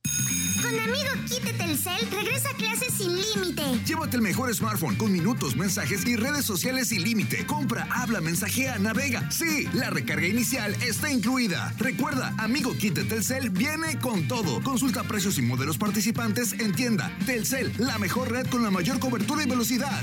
[0.63, 2.57] Con amigo Kit Telcel, regresa a
[2.97, 3.63] sin límite.
[3.87, 7.47] Llévate el mejor smartphone con minutos, mensajes y redes sociales sin límite.
[7.47, 9.31] Compra, habla, mensajea, navega.
[9.31, 11.73] Sí, la recarga inicial está incluida.
[11.79, 14.63] Recuerda, amigo Kit de Telcel viene con todo.
[14.63, 17.11] Consulta precios y modelos participantes en tienda.
[17.27, 20.03] Telcel, la mejor red con la mayor cobertura y velocidad.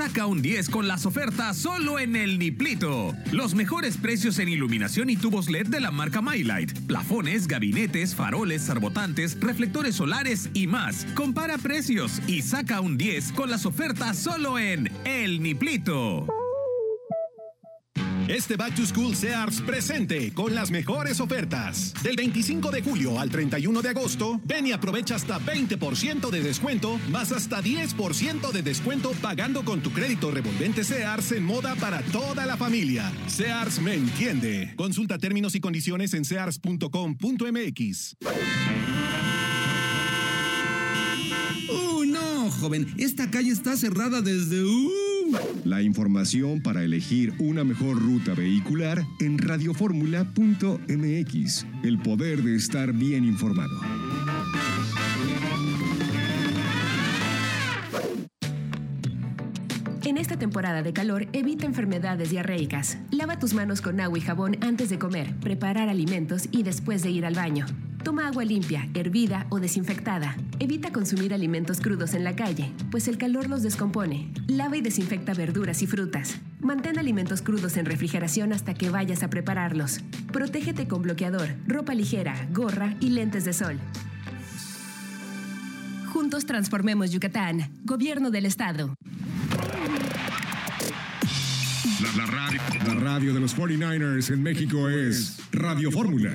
[0.00, 3.14] Saca un 10 con las ofertas solo en el Niplito.
[3.32, 6.86] Los mejores precios en iluminación y tubos LED de la marca MyLight.
[6.86, 11.04] Plafones, gabinetes, faroles, sarbotantes, reflectores solares y más.
[11.14, 16.26] Compara precios y saca un 10 con las ofertas solo en El Niplito.
[18.30, 21.92] Este Back to School Sears presente con las mejores ofertas.
[22.04, 27.00] Del 25 de julio al 31 de agosto, ven y aprovecha hasta 20% de descuento,
[27.10, 32.46] más hasta 10% de descuento pagando con tu crédito revolvente Sears en moda para toda
[32.46, 33.10] la familia.
[33.26, 34.74] Sears me entiende.
[34.76, 38.16] Consulta términos y condiciones en sears.com.mx.
[41.68, 42.94] ¡Oh, no, joven!
[42.96, 44.62] Esta calle está cerrada desde...
[44.62, 45.09] Uh,
[45.64, 51.66] la información para elegir una mejor ruta vehicular en radioformula.mx.
[51.82, 53.80] El poder de estar bien informado.
[60.04, 62.98] En esta temporada de calor, evita enfermedades diarreicas.
[63.10, 67.10] Lava tus manos con agua y jabón antes de comer, preparar alimentos y después de
[67.10, 67.66] ir al baño.
[68.02, 70.34] Toma agua limpia, hervida o desinfectada.
[70.58, 74.32] Evita consumir alimentos crudos en la calle, pues el calor los descompone.
[74.46, 76.40] Lava y desinfecta verduras y frutas.
[76.60, 80.00] Mantén alimentos crudos en refrigeración hasta que vayas a prepararlos.
[80.32, 83.78] Protégete con bloqueador, ropa ligera, gorra y lentes de sol.
[86.06, 87.70] Juntos transformemos Yucatán.
[87.84, 88.94] Gobierno del Estado.
[92.16, 96.32] La, radio, la radio de los 49ers en México es Radio Fórmula.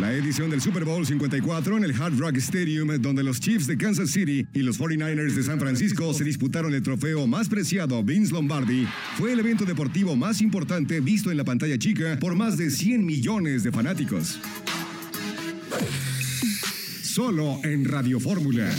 [0.00, 3.76] La edición del Super Bowl 54 en el Hard Rock Stadium, donde los Chiefs de
[3.76, 8.32] Kansas City y los 49ers de San Francisco se disputaron el trofeo más preciado Vince
[8.32, 12.70] Lombardi, fue el evento deportivo más importante visto en la pantalla chica por más de
[12.70, 14.40] 100 millones de fanáticos.
[17.02, 18.70] Solo en Radio Fórmula.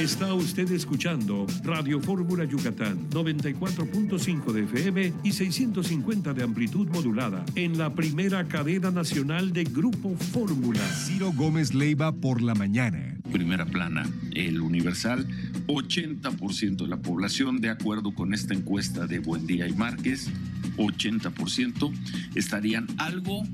[0.00, 7.78] Está usted escuchando Radio Fórmula Yucatán 94.5 de FM y 650 de amplitud modulada en
[7.78, 10.80] la primera cadena nacional de Grupo Fórmula.
[10.80, 13.16] Ciro Gómez Leiva por la mañana.
[13.32, 15.26] Primera plana, el Universal,
[15.66, 20.28] 80% de la población, de acuerdo con esta encuesta de Buendía y Márquez,
[20.76, 21.90] 80%
[22.34, 23.44] estarían algo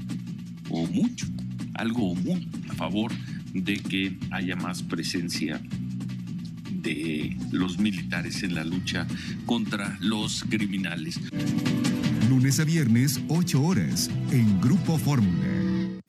[0.70, 1.26] o mucho,
[1.74, 3.12] algo o muy a favor
[3.55, 5.61] de que haya más presencia
[6.83, 9.07] de los militares en la lucha
[9.47, 11.21] contra los criminales.
[12.29, 15.52] Lunes a viernes, 8 horas, en Grupo Fórmula.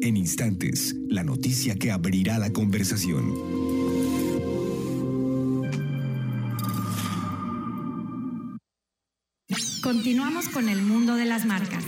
[0.00, 3.34] En instantes, la noticia que abrirá la conversación.
[9.82, 11.84] Continuamos con el mundo de las marcas.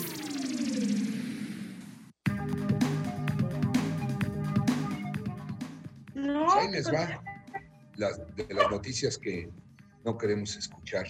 [6.56, 7.22] Ahí les va
[7.96, 9.50] las, de las noticias que
[10.04, 11.06] no queremos escuchar.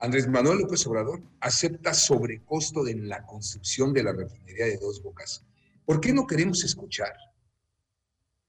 [0.00, 5.44] Andrés Manuel López Obrador acepta sobrecosto en la construcción de la refinería de Dos Bocas.
[5.84, 7.12] ¿Por qué no queremos escuchar?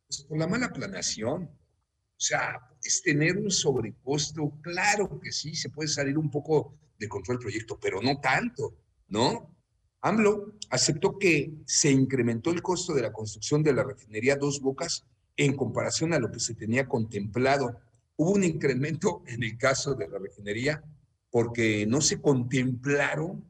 [0.08, 1.46] Pues por la mala planeación.
[1.46, 7.08] O sea, es tener un sobrecosto, claro que sí, se puede salir un poco de
[7.08, 8.76] control del proyecto, pero no tanto,
[9.08, 9.56] ¿no?
[10.02, 15.06] AMLO aceptó que se incrementó el costo de la construcción de la refinería Dos Bocas
[15.36, 17.80] en comparación a lo que se tenía contemplado.
[18.18, 20.84] Hubo un incremento en el caso de la refinería
[21.32, 23.46] porque no se contemplaron,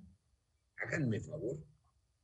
[0.78, 1.58] háganme favor,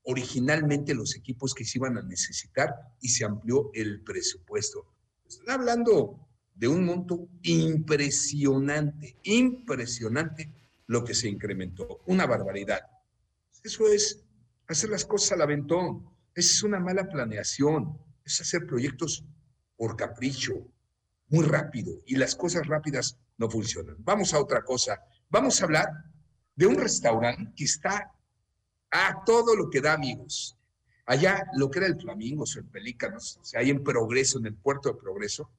[0.03, 4.85] originalmente los equipos que se iban a necesitar y se amplió el presupuesto.
[5.27, 10.51] Están hablando de un monto impresionante, impresionante
[10.87, 12.81] lo que se incrementó, una barbaridad.
[13.63, 14.23] Eso es
[14.67, 19.25] hacer las cosas al aventón, es una mala planeación, es hacer proyectos
[19.77, 20.53] por capricho,
[21.29, 23.95] muy rápido, y las cosas rápidas no funcionan.
[23.99, 25.01] Vamos a otra cosa.
[25.29, 25.89] Vamos a hablar
[26.55, 28.11] de un restaurante que está
[28.91, 30.57] a todo lo que da, amigos.
[31.05, 34.47] Allá, lo que era el Flamingo, o el Pelícanos, o sea, ahí en Progreso, en
[34.47, 35.51] el puerto de Progreso,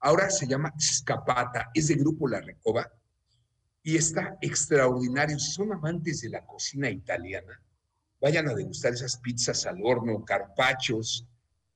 [0.00, 2.90] ahora se llama Escapata, es de Grupo La Recoba
[3.82, 5.38] y está extraordinario.
[5.38, 7.62] Son amantes de la cocina italiana,
[8.20, 11.26] vayan a degustar esas pizzas al horno, carpachos,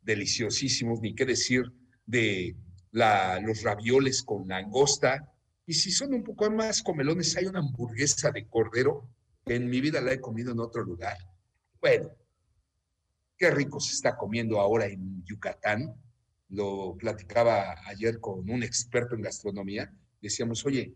[0.02, 1.72] deliciosísimos, ni qué decir
[2.07, 2.57] de
[2.92, 5.34] los ravioles con langosta.
[5.66, 9.09] Y si son un poco más comelones, hay una hamburguesa de cordero
[9.44, 11.16] que en mi vida la he comido en otro lugar.
[11.81, 12.11] Bueno,
[13.37, 15.94] qué rico se está comiendo ahora en Yucatán.
[16.50, 19.92] Lo platicaba ayer con un experto en gastronomía.
[20.20, 20.94] Decíamos, oye,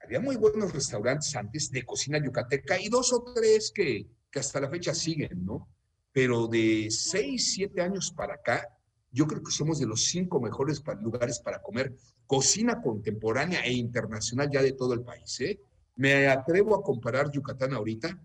[0.00, 4.60] había muy buenos restaurantes antes de cocina yucateca y dos o tres que, que hasta
[4.60, 5.68] la fecha siguen, ¿no?
[6.12, 8.73] Pero de seis, siete años para acá,
[9.14, 11.94] yo creo que somos de los cinco mejores lugares para comer
[12.26, 15.40] cocina contemporánea e internacional ya de todo el país.
[15.40, 15.60] ¿eh?
[15.94, 18.20] Me atrevo a comparar Yucatán ahorita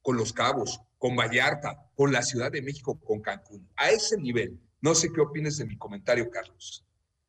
[0.00, 3.68] con Los Cabos, con Vallarta, con la Ciudad de México, con Cancún.
[3.76, 4.58] A ese nivel.
[4.80, 6.86] No sé qué opinas de mi comentario, Carlos.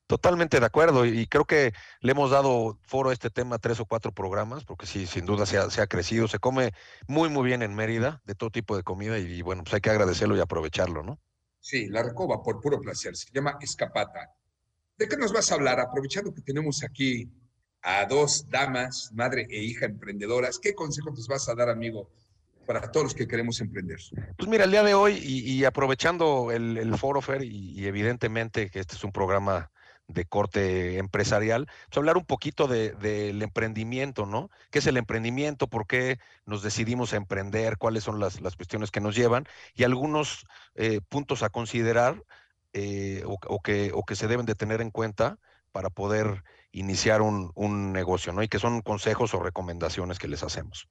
[0.08, 3.86] Totalmente de acuerdo y creo que le hemos dado foro a este tema tres o
[3.86, 6.74] cuatro programas porque sí, sin duda se ha, se ha crecido, se come
[7.08, 9.90] muy, muy bien en Mérida de todo tipo de comida y, bueno, pues hay que
[9.90, 11.20] agradecerlo y aprovecharlo, ¿no?
[11.66, 14.32] Sí, la recoba por puro placer, se llama Escapata.
[15.00, 15.80] ¿De qué nos vas a hablar?
[15.80, 17.28] Aprovechando que tenemos aquí
[17.82, 22.12] a dos damas, madre e hija emprendedoras, ¿qué consejo nos vas a dar, amigo,
[22.68, 23.98] para todos los que queremos emprender?
[24.38, 28.94] Pues mira, el día de hoy y, aprovechando el, foro, Fer, y evidentemente que este
[28.94, 29.72] es un programa
[30.08, 34.50] de corte empresarial, pues hablar un poquito del de, emprendimiento, ¿no?
[34.70, 35.68] ¿Qué es el emprendimiento?
[35.68, 37.78] ¿Por qué nos decidimos a emprender?
[37.78, 39.48] ¿Cuáles son las, las cuestiones que nos llevan?
[39.74, 40.46] Y algunos
[40.76, 42.22] eh, puntos a considerar
[42.74, 45.40] eh, o, o, que, o que se deben de tener en cuenta
[45.72, 48.44] para poder iniciar un, un, negocio, ¿no?
[48.44, 50.88] Y que son consejos o recomendaciones que les hacemos.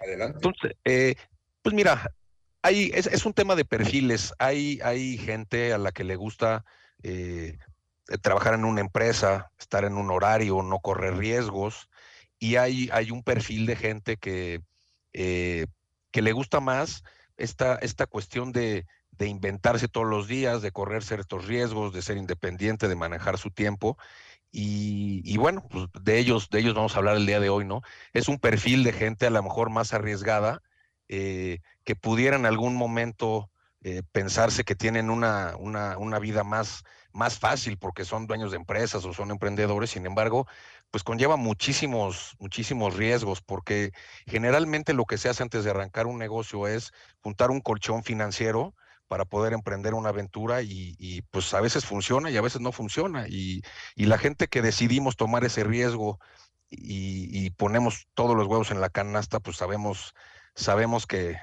[0.00, 0.36] Adelante.
[0.36, 1.14] Entonces, eh,
[1.62, 2.10] pues mira,
[2.62, 4.34] hay, es, es, un tema de perfiles.
[4.38, 6.64] Hay, hay gente a la que le gusta
[7.02, 7.58] eh,
[8.18, 11.88] trabajar en una empresa, estar en un horario, no correr riesgos,
[12.38, 14.62] y hay, hay un perfil de gente que,
[15.12, 15.66] eh,
[16.10, 17.02] que le gusta más
[17.36, 18.86] esta, esta cuestión de,
[19.20, 23.50] de inventarse todos los días, de correr ciertos riesgos, de ser independiente, de manejar su
[23.50, 23.98] tiempo.
[24.50, 27.82] Y, bueno, pues de ellos, de ellos vamos a hablar el día de hoy, ¿no?
[28.12, 30.62] Es un perfil de gente a lo mejor más arriesgada,
[31.08, 33.50] eh, que pudiera en algún momento
[33.82, 36.82] eh, pensarse que tienen una, una, una, vida más,
[37.12, 40.46] más fácil porque son dueños de empresas o son emprendedores, sin embargo,
[40.90, 43.92] pues conlleva muchísimos, muchísimos riesgos, porque
[44.26, 48.74] generalmente lo que se hace antes de arrancar un negocio es juntar un colchón financiero
[49.10, 53.26] para poder emprender una aventura y, pues a veces funciona y a veces no funciona.
[53.28, 53.62] Y,
[53.96, 56.20] la gente que decidimos tomar ese riesgo
[56.70, 60.14] y, ponemos todos los huevos en la canasta, pues sabemos,
[60.54, 61.38] sabemos que,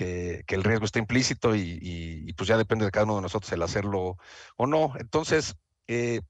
[0.00, 3.62] que, el riesgo está implícito y, pues ya depende de cada uno de nosotros el
[3.62, 4.16] hacerlo
[4.56, 4.94] o no.
[4.98, 6.22] Entonces, eh,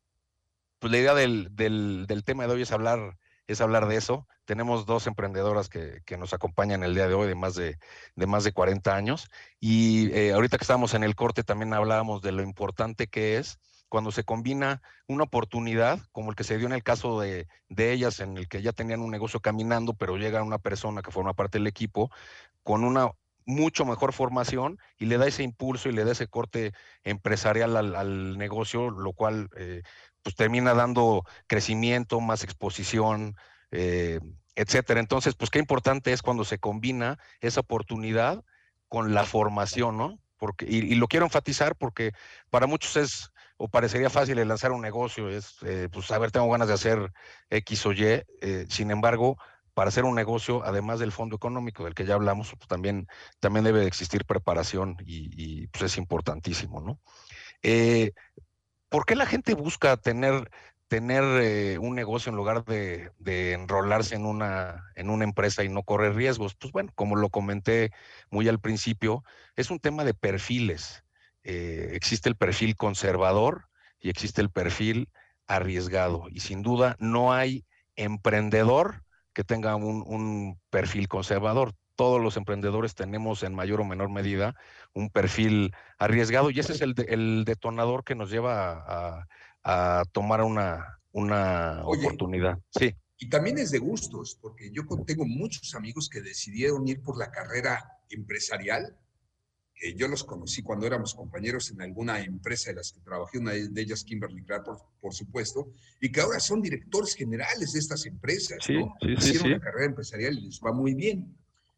[0.81, 3.17] pues la idea del, del, tema de hoy es hablar,
[3.47, 4.27] es hablar de eso.
[4.45, 7.79] Tenemos dos emprendedoras que, que nos acompañan el día de hoy de más de,
[8.17, 9.29] de más de 40 años.
[9.61, 13.59] Y eh, ahorita que estábamos en el corte también hablábamos de lo importante que es
[13.89, 17.93] cuando se combina una oportunidad, como el que se dio en el caso de, de,
[17.93, 21.35] ellas, en el que ya tenían un negocio caminando, pero llega una persona que forma
[21.35, 22.09] parte del equipo,
[22.63, 23.11] con una
[23.51, 26.73] mucho mejor formación y le da ese impulso y le da ese corte
[27.05, 29.83] empresarial al, negocio, lo cual eh,
[30.23, 33.37] pues termina dando crecimiento, más exposición,
[33.71, 34.21] eh,
[34.55, 35.01] etcétera.
[35.01, 38.45] Entonces, pues qué importante es cuando se combina esa oportunidad
[38.89, 40.19] con la formación, ¿no?
[40.37, 42.13] Porque, y, lo quiero enfatizar porque
[42.49, 46.31] para muchos es o parecería fácil el lanzar un negocio, es, eh, pues, a ver,
[46.31, 47.13] tengo ganas de hacer
[47.51, 49.37] X o Y, eh, sin embargo,
[49.75, 53.07] para hacer un negocio, además del fondo económico del que ya hablamos, pues también,
[53.41, 56.99] también debe existir preparación y, pues es importantísimo, ¿no?
[57.63, 58.13] Eh,
[58.89, 60.51] ¿Por qué la gente busca tener,
[60.89, 63.13] tener eh, un negocio en lugar de,
[63.53, 66.57] enrolarse en una, en una empresa y no correr riesgos?
[66.57, 67.93] Pues bueno, como lo comenté
[68.31, 69.23] muy al principio,
[69.57, 71.05] es un tema de perfiles.
[71.45, 73.69] Eh, existe el perfil conservador
[74.01, 75.09] y existe el perfil
[75.47, 76.27] arriesgado.
[76.29, 77.65] Y sin duda no hay
[77.97, 81.75] emprendedor que tenga un, perfil conservador.
[81.97, 84.55] Todos los emprendedores tenemos en mayor o menor medida
[84.95, 89.27] un perfil arriesgado y ese es el, detonador que nos lleva
[89.63, 92.59] a, tomar una, una oportunidad.
[92.71, 92.95] Sí.
[93.19, 97.31] Y también es de gustos, porque yo tengo muchos amigos que decidieron ir por la
[97.31, 98.97] carrera empresarial
[99.97, 103.81] yo los conocí cuando éramos compañeros en alguna empresa de las que trabajé, una de
[103.81, 104.67] ellas Kimberly Clark,
[105.01, 108.95] por, supuesto, y que ahora son directores generales de estas empresas, sí, ¿no?
[109.01, 111.35] Sí, Hicieron una carrera empresarial y les va muy bien.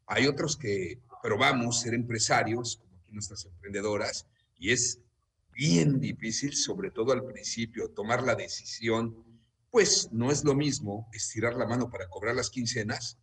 [0.07, 4.27] Hay otros que probamos ser empresarios, como aquí nuestras emprendedoras,
[4.59, 5.01] y es
[5.53, 9.17] bien difícil, sobre todo al principio, tomar la decisión,
[9.71, 13.19] pues no es lo mismo estirar la mano para cobrar las quincenas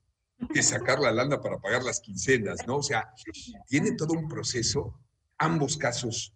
[0.48, 2.78] que sacar la lana para pagar las quincenas, ¿no?
[2.78, 3.14] O sea,
[3.68, 5.00] tiene todo un proceso.
[5.38, 6.34] Ambos casos,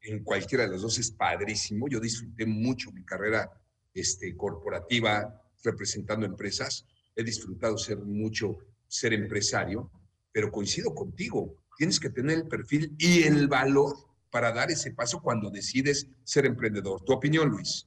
[0.00, 1.88] en cualquiera de los dos, es padrísimo.
[1.88, 3.50] Yo disfruté mucho mi carrera
[3.94, 6.86] este, corporativa representando empresas.
[7.14, 9.90] He disfrutado ser mucho, ser empresario,
[10.32, 11.56] pero coincido contigo.
[11.76, 13.96] Tienes que tener el perfil y el valor
[14.30, 17.02] para dar ese paso cuando decides ser emprendedor.
[17.04, 17.86] ¿Tu opinión, Luis?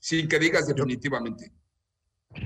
[0.00, 1.52] Sin que digas definitivamente.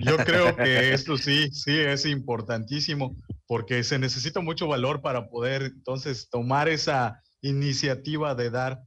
[0.00, 3.16] Yo creo que esto sí, sí es importantísimo
[3.46, 8.80] porque se necesita mucho valor para poder entonces tomar esa iniciativa de dar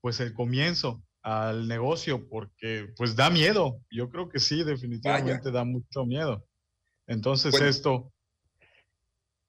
[0.00, 3.80] pues el comienzo al negocio porque pues da miedo.
[3.90, 6.46] Yo creo que sí, definitivamente da mucho miedo.
[7.06, 8.12] Entonces esto...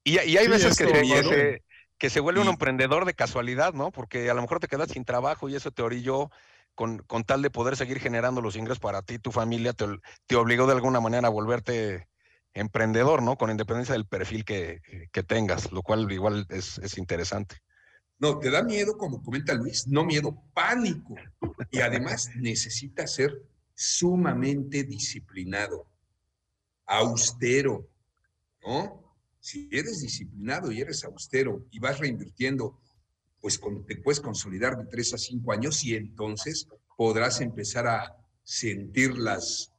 [0.04, 1.64] Y, hay veces que, se,
[1.98, 3.92] que, se, vuelve un emprendedor de casualidad, ¿no?
[3.92, 6.30] Porque a lo mejor te quedas sin trabajo y eso te orilló
[6.76, 9.86] con, con, tal de poder seguir generando los ingresos para ti tu familia, te,
[10.28, 12.08] te, obligó de alguna manera a volverte
[12.54, 13.38] emprendedor, ¿no?
[13.38, 17.58] Con independencia del perfil que, que tengas, lo cual igual es, es, interesante.
[18.18, 21.16] No, te da miedo, como comenta Luis, no miedo, pánico.
[21.70, 23.42] Y además necesitas ser
[23.74, 25.86] sumamente disciplinado,
[26.86, 27.90] austero,
[28.66, 29.04] ¿no?
[29.40, 32.80] Si eres disciplinado y eres austero y vas reinvirtiendo
[33.46, 36.68] pues te puedes consolidar de tres a cinco años y entonces
[36.98, 39.72] podrás empezar a sentir las,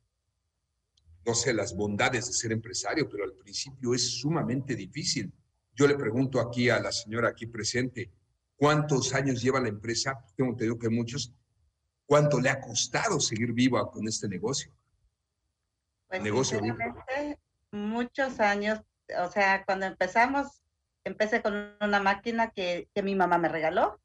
[1.25, 5.33] no sé, las bondades de ser empresario, pero al principio es sumamente difícil.
[5.75, 8.13] Yo le pregunto aquí a la señora aquí presente,
[8.55, 10.17] ¿cuántos años lleva la empresa?
[10.37, 11.35] Tengo entendido que muchos.
[12.05, 14.71] ¿Cuánto le ha costado seguir viva con este negocio?
[16.07, 16.61] Pues negocio
[17.73, 18.81] muchos años,
[19.21, 20.63] o sea, cuando empezamos
[21.09, 24.01] empecé con una máquina que, mi mamá me regaló.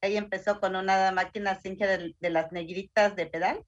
[0.00, 3.64] Ella empezó con una máquina Singer de, de, las negritas de pedal.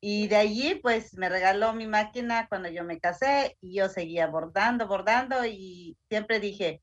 [0.00, 4.28] Y de allí, pues, me regaló mi máquina cuando yo me casé y yo seguía
[4.28, 6.82] bordando, bordando y siempre dije,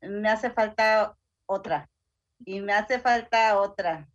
[0.00, 1.14] me hace falta
[1.46, 1.90] otra,
[2.44, 4.08] y me hace falta otra.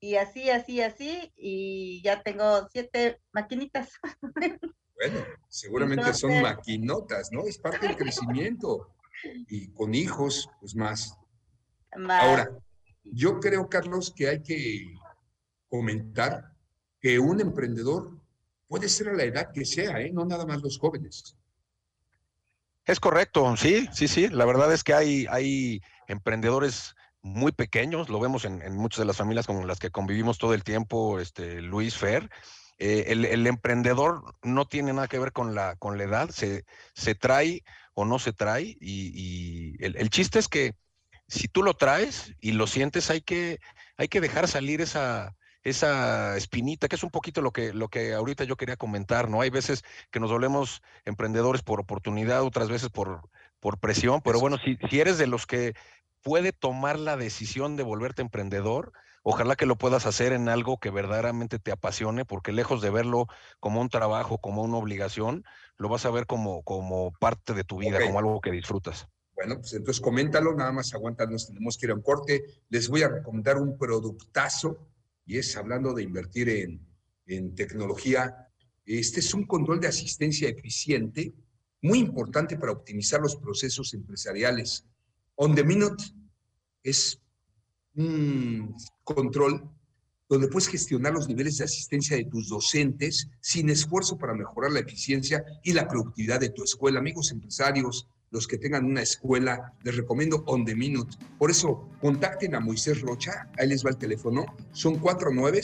[0.00, 3.92] Y así, así, así, y ya tengo siete maquinitas.
[5.02, 7.46] Bueno, seguramente son maquinotas, ¿no?
[7.46, 8.94] Es parte del crecimiento.
[9.48, 11.16] Y con hijos, pues más.
[12.08, 12.50] Ahora,
[13.04, 14.94] yo creo, Carlos, que hay que
[15.68, 16.54] comentar
[17.00, 18.18] que un emprendedor
[18.68, 20.10] puede ser a la edad que sea, ¿eh?
[20.12, 21.36] no nada más los jóvenes.
[22.84, 24.28] Es correcto, sí, sí, sí.
[24.28, 29.16] La verdad es que hay, hay emprendedores muy pequeños, lo vemos en, muchas de las
[29.16, 32.30] familias con las que convivimos todo el tiempo, este, Luis Fer.
[32.78, 36.64] Eh, el, emprendedor no tiene nada que ver con la, con la edad, se,
[36.94, 37.62] se trae
[37.94, 40.74] o no se trae, y, el, el, chiste es que
[41.28, 43.60] si tú lo traes y lo sientes, hay que,
[43.96, 48.14] hay que dejar salir esa, esa espinita, que es un poquito lo que, lo que
[48.14, 49.40] ahorita yo quería comentar, ¿no?
[49.40, 53.28] Hay veces que nos volvemos emprendedores por oportunidad, otras veces por,
[53.60, 55.74] por presión, pero bueno, si, si eres de los que
[56.22, 60.90] puede tomar la decisión de volverte emprendedor, ojalá que lo puedas hacer en algo que
[60.90, 63.26] verdaderamente te apasione, porque lejos de verlo
[63.58, 65.44] como un trabajo, como una obligación,
[65.80, 69.08] lo vas a ver como, como parte de tu vida, como algo que disfrutas.
[69.34, 72.44] Bueno, pues entonces coméntalo, nada más aguántanos, tenemos que ir a un corte.
[72.68, 74.90] Les voy a recomendar un productazo
[75.24, 76.86] y es hablando de invertir en,
[77.24, 78.46] en tecnología.
[78.84, 81.32] Este es un control de asistencia eficiente,
[81.80, 84.84] muy importante para optimizar los procesos empresariales.
[85.36, 86.04] On the Minute
[86.82, 87.22] es
[87.94, 89.66] un control
[90.30, 94.78] donde puedes gestionar los niveles de asistencia de tus docentes sin esfuerzo para mejorar la
[94.78, 97.00] eficiencia y la productividad de tu escuela.
[97.00, 101.16] Amigos empresarios, los que tengan una escuela, les recomiendo On The Minute.
[101.36, 105.62] Por eso, contacten a Moisés Rocha, ahí les va el teléfono, son 49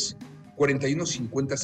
[0.56, 1.56] 4150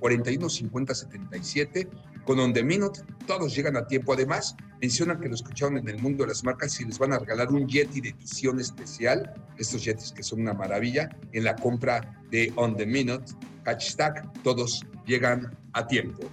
[0.00, 1.88] 4150 77
[2.24, 4.12] con On The Minute, todos llegan a tiempo.
[4.12, 7.18] Además, mencionan que lo escucharon en el mundo de las marcas y les van a
[7.18, 12.20] regalar un Yeti de edición especial, estos Yetis que son una maravilla, en la compra
[12.30, 13.32] de On The Minute.
[13.64, 16.28] Hashtag, todos llegan a tiempo.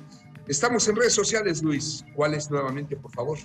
[0.48, 2.04] Estamos en redes sociales, Luis.
[2.16, 3.38] ¿Cuáles nuevamente, por favor?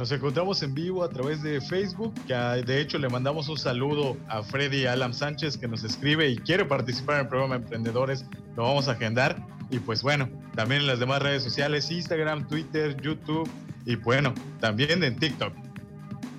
[0.00, 4.16] Nos encontramos en vivo a través de Facebook, ah, de hecho le mandamos un saludo
[4.28, 8.24] a Freddy Alam Sánchez que nos escribe y quiere participar en el programa Emprendedores.
[8.56, 9.36] Lo vamos a agendar.
[9.68, 13.46] Y pues bueno, también en las demás redes sociales, Instagram, Twitter, YouTube
[13.84, 15.52] y bueno, también en TikTok.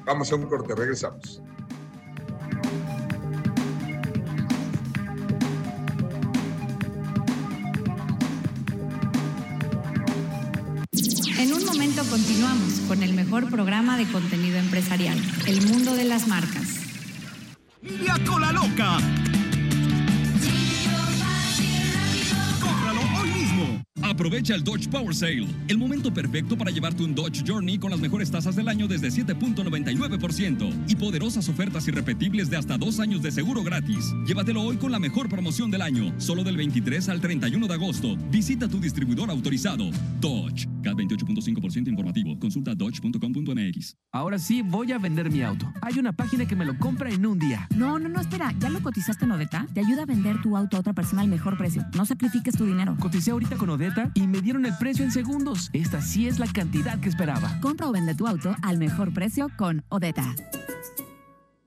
[0.05, 1.43] Vamos a un corte, regresamos.
[12.07, 15.17] Continuamos con el mejor programa de contenido empresarial,
[15.47, 16.67] El Mundo de las Marcas.
[18.53, 19.30] Loca
[24.21, 27.99] Aprovecha el Dodge Power Sale, el momento perfecto para llevarte un Dodge Journey con las
[27.99, 33.31] mejores tasas del año desde 7.99% y poderosas ofertas irrepetibles de hasta dos años de
[33.31, 34.13] seguro gratis.
[34.27, 38.15] Llévatelo hoy con la mejor promoción del año, solo del 23 al 31 de agosto.
[38.29, 39.89] Visita tu distribuidor autorizado.
[40.19, 42.37] Dodge, CAT 28.5% informativo.
[42.37, 43.97] Consulta dodge.com.mx.
[44.11, 45.73] Ahora sí voy a vender mi auto.
[45.81, 47.67] Hay una página que me lo compra en un día.
[47.75, 48.53] No, no, no, espera.
[48.59, 49.65] ¿Ya lo cotizaste en Odeta?
[49.73, 51.83] Te ayuda a vender tu auto a otra persona al mejor precio.
[51.95, 52.95] No sacrifiques tu dinero.
[52.99, 55.69] Coticé ahorita con Odeta y me dieron el precio en segundos.
[55.73, 57.59] Esta sí es la cantidad que esperaba.
[57.61, 60.35] Compra o vende tu auto al mejor precio con Odeta.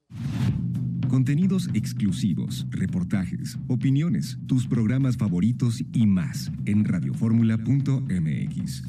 [1.09, 8.83] Contenidos exclusivos, reportajes, opiniones, tus programas favoritos y más en radioformula.mx.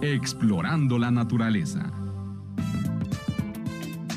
[0.00, 2.07] Explorando la naturaleza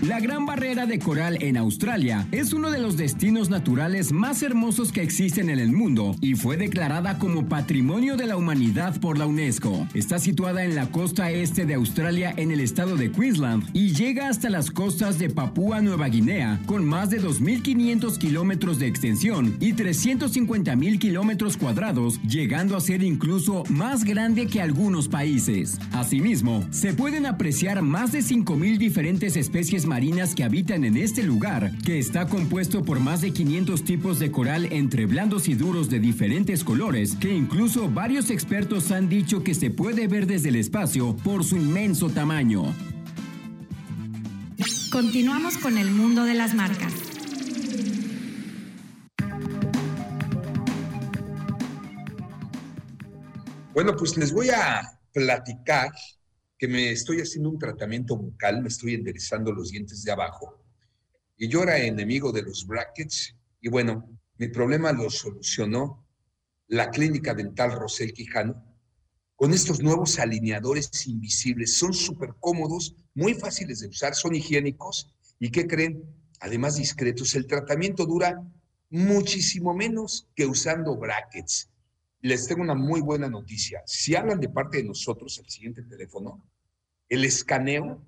[0.01, 4.91] La Gran Barrera de Coral en Australia es uno de los destinos naturales más hermosos
[4.91, 9.27] que existen en el mundo y fue declarada como Patrimonio de la Humanidad por la
[9.27, 9.87] UNESCO.
[9.93, 14.27] Está situada en la costa este de Australia en el estado de Queensland y llega
[14.27, 19.73] hasta las costas de Papúa Nueva Guinea con más de 2.500 kilómetros de extensión y
[19.73, 25.77] 350.000 kilómetros cuadrados, llegando a ser incluso más grande que algunos países.
[25.91, 31.69] Asimismo, se pueden apreciar más de 5.000 diferentes especies marinas que habitan en este lugar,
[31.85, 35.99] que está compuesto por más de 500 tipos de coral entre blandos y duros de
[35.99, 41.17] diferentes colores, que incluso varios expertos han dicho que se puede ver desde el espacio
[41.17, 42.73] por su inmenso tamaño.
[44.89, 46.93] Continuamos con el mundo de las marcas.
[53.73, 55.91] Bueno, pues les voy a platicar
[56.61, 60.63] que me estoy haciendo un tratamiento bucal, me estoy enderezando los dientes de abajo.
[61.35, 63.35] Y yo era enemigo de los brackets.
[63.61, 64.07] Y bueno,
[64.37, 66.07] mi problema lo solucionó
[66.67, 68.63] la clínica dental Rosel Quijano
[69.35, 71.79] con estos nuevos alineadores invisibles.
[71.79, 75.15] Son súper cómodos, muy fáciles de usar, son higiénicos.
[75.39, 76.03] ¿Y qué creen?
[76.41, 77.33] Además discretos.
[77.33, 78.39] El tratamiento dura
[78.91, 81.71] muchísimo menos que usando brackets
[82.21, 83.81] les tengo una muy buena noticia.
[83.85, 86.50] Si hablan de parte de nosotros, el siguiente teléfono,
[87.11, 88.03] el escaneo,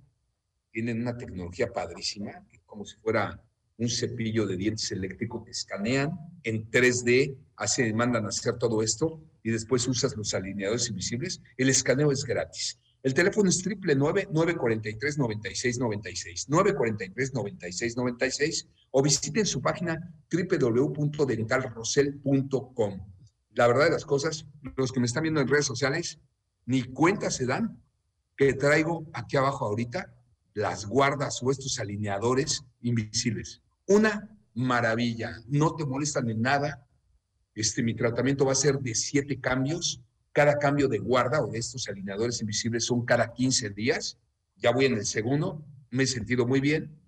[0.72, 3.44] tienen una tecnología padrísima, como si fuera
[3.78, 9.22] un cepillo de dientes eléctrico que escanean en 3D, hace, mandan a hacer todo esto
[9.44, 11.42] y después usas los alineadores invisibles.
[11.58, 12.80] El escaneo es gratis.
[13.04, 20.00] El teléfono es triple 943 9696 943 9696 o visiten su página
[20.32, 23.14] www.dentalrosel.com
[23.56, 24.48] la verdad de las cosas,
[24.78, 26.20] los que me están viendo en redes sociales,
[26.66, 27.84] ni cuenta se dan
[28.36, 30.14] que traigo aquí abajo ahorita
[30.54, 33.62] las guardas o estos alineadores invisibles.
[33.88, 36.88] Una maravilla, no te molestan en nada.
[37.56, 40.02] Este, mi tratamiento va a ser de siete cambios.
[40.32, 44.18] Cada cambio de guarda o de estos alineadores invisibles son cada 15 días.
[44.58, 47.00] Ya voy en el segundo, me he sentido muy bien.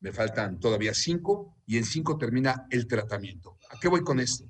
[0.00, 3.58] Me faltan todavía cinco y en cinco termina el tratamiento.
[3.70, 4.44] ¿A qué voy con esto?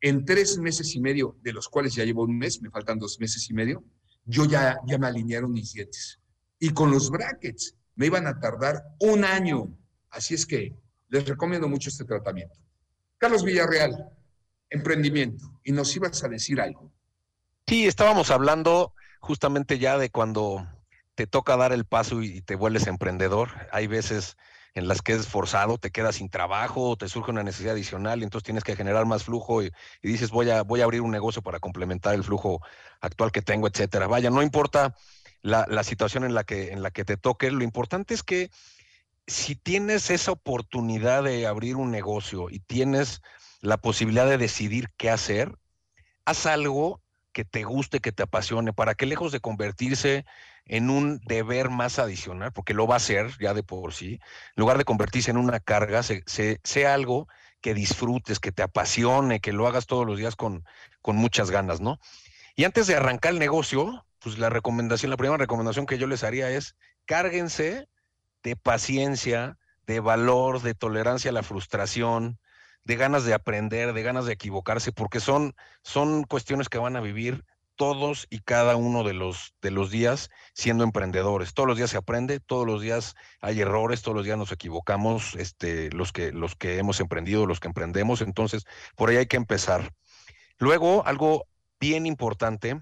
[0.00, 3.18] En tres meses y medio, de los cuales ya llevo un mes, me faltan dos
[3.18, 3.84] meses y medio,
[4.28, 6.20] yo ya, ya me alinearon mis dientes.
[6.58, 9.74] Y con los brackets me iban a tardar un año.
[10.10, 10.76] Así es que
[11.08, 12.60] les recomiendo mucho este tratamiento.
[13.16, 14.10] Carlos Villarreal,
[14.70, 15.60] emprendimiento.
[15.64, 16.92] Y nos ibas a decir algo.
[17.66, 20.66] Sí, estábamos hablando justamente ya de cuando
[21.14, 23.48] te toca dar el paso y te vuelves emprendedor.
[23.72, 24.36] Hay veces
[24.74, 28.24] en las que es forzado, te quedas sin trabajo, te surge una necesidad adicional y
[28.24, 31.42] entonces tienes que generar más flujo y, dices voy a, voy a abrir un negocio
[31.42, 32.60] para complementar el flujo
[33.00, 34.06] actual que tengo, etcétera.
[34.06, 34.94] Vaya, no importa
[35.42, 38.50] la, la situación en la, que, en la que te toque, lo importante es que
[39.26, 43.20] si tienes esa oportunidad de abrir un negocio y tienes
[43.60, 45.58] la posibilidad de decidir qué hacer,
[46.24, 47.02] haz algo
[47.32, 50.24] que te guste, que te apasione, para que lejos de convertirse
[50.64, 54.20] en un deber más adicional, porque lo va a hacer ya de por sí, en
[54.56, 57.28] lugar de convertirse en una carga, sea algo
[57.60, 60.64] que disfrutes, que te apasione, que lo hagas todos los días con,
[61.02, 61.98] con muchas ganas, ¿no?
[62.54, 66.24] Y antes de arrancar el negocio, pues la recomendación, la primera recomendación que yo les
[66.24, 66.76] haría es
[67.06, 67.88] cárguense
[68.42, 72.38] de paciencia, de valor, de tolerancia a la frustración,
[72.88, 77.02] de ganas de aprender, de ganas de equivocarse, porque son, son cuestiones que van a
[77.02, 77.44] vivir
[77.76, 81.52] todos y cada uno de los, de los días siendo emprendedores.
[81.52, 85.34] Todos los días se aprende, todos los días hay errores, todos los días nos equivocamos,
[85.34, 88.64] este, los, que, los que hemos emprendido, los que emprendemos, entonces
[88.96, 89.92] por ahí hay que empezar.
[90.56, 91.44] Luego, algo
[91.78, 92.80] bien importante,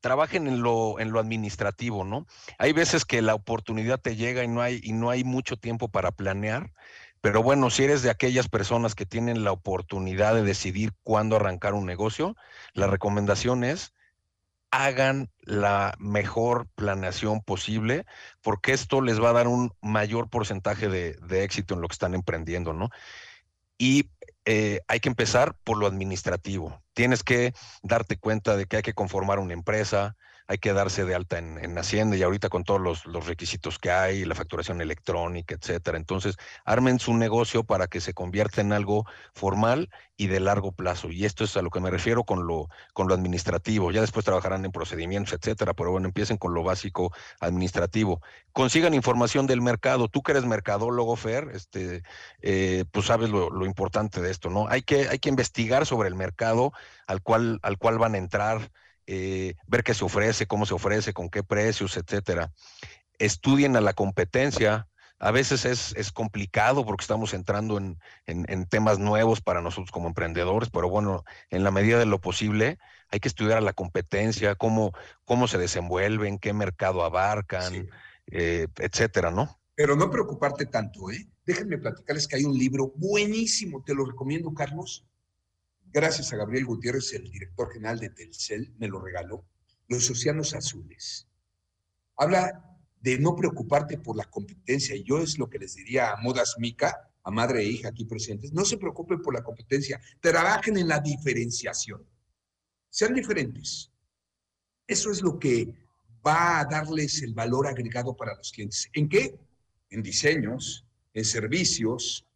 [0.00, 2.26] trabajen en lo, en lo administrativo, ¿no?
[2.58, 5.88] Hay veces que la oportunidad te llega y no hay, y no hay mucho tiempo
[5.88, 6.72] para planear.
[7.20, 11.74] Pero bueno, si eres de aquellas personas que tienen la oportunidad de decidir cuándo arrancar
[11.74, 12.36] un negocio,
[12.74, 13.92] la recomendación es
[14.70, 18.04] hagan la mejor planeación posible,
[18.42, 22.14] porque esto les va a dar un mayor porcentaje de, éxito en lo que están
[22.14, 22.90] emprendiendo, ¿no?
[23.78, 24.10] Y
[24.44, 26.82] eh, hay que empezar por lo administrativo.
[26.92, 30.16] Tienes que darte cuenta de que hay que conformar una empresa,
[30.48, 34.24] hay que darse de alta en, Hacienda y ahorita con todos los, requisitos que hay,
[34.24, 35.98] la facturación electrónica, etcétera.
[35.98, 41.10] Entonces, armen su negocio para que se convierta en algo formal y de largo plazo.
[41.10, 43.92] Y esto es a lo que me refiero con lo, con lo administrativo.
[43.92, 48.22] Ya después trabajarán en procedimientos, etcétera, pero bueno, empiecen con lo básico administrativo.
[48.52, 50.08] Consigan información del mercado.
[50.08, 52.02] Tú que eres mercadólogo, Fer, este,
[52.40, 54.66] eh, pues sabes lo, lo, importante de esto, ¿no?
[54.68, 56.72] Hay que, hay que investigar sobre el mercado
[57.06, 58.70] al cual, al cual van a entrar
[59.10, 62.52] eh, ver qué se ofrece, cómo se ofrece, con qué precios, etcétera.
[63.18, 64.86] estudien a la competencia.
[65.18, 70.08] A veces es, es complicado porque estamos entrando en, en, temas nuevos para nosotros como
[70.08, 72.78] emprendedores, pero bueno, en la medida de lo posible
[73.10, 74.92] hay que estudiar a la competencia, cómo,
[75.24, 77.88] cómo se desenvuelven, qué mercado abarcan,
[78.26, 79.58] eh, etcétera, ¿no?
[79.74, 81.26] Pero no preocuparte tanto, ¿eh?
[81.46, 85.06] Déjenme platicarles que hay un libro buenísimo, te lo recomiendo, Carlos.
[85.92, 89.46] Gracias a Gabriel Gutiérrez, el director general de Telcel, me lo regaló.
[89.88, 91.26] Los océanos azules.
[92.16, 94.94] Habla de no preocuparte por la competencia.
[94.96, 98.52] Yo es lo que les diría a Modas Mica, a madre e hija aquí presentes,
[98.52, 102.04] no se preocupen por la competencia, trabajen en la diferenciación.
[102.90, 103.90] Sean diferentes.
[104.86, 105.74] Eso es lo que
[106.26, 108.88] va a darles el valor agregado para los clientes.
[108.94, 109.38] ¿En qué?
[109.90, 112.26] En diseños, en servicios,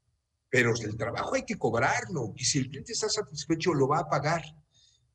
[0.53, 4.09] pero el trabajo hay que cobrarlo y si el cliente está satisfecho lo va a
[4.11, 4.43] pagar.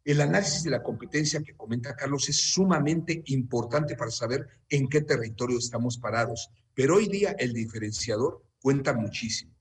[0.03, 5.01] El análisis de la competencia que comenta Carlos es sumamente importante para saber en qué
[5.01, 9.53] territorio estamos parados, pero hoy día el diferenciador cuenta muchísimo.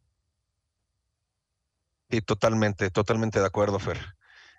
[2.08, 3.98] Sí, totalmente, totalmente de acuerdo, Fer.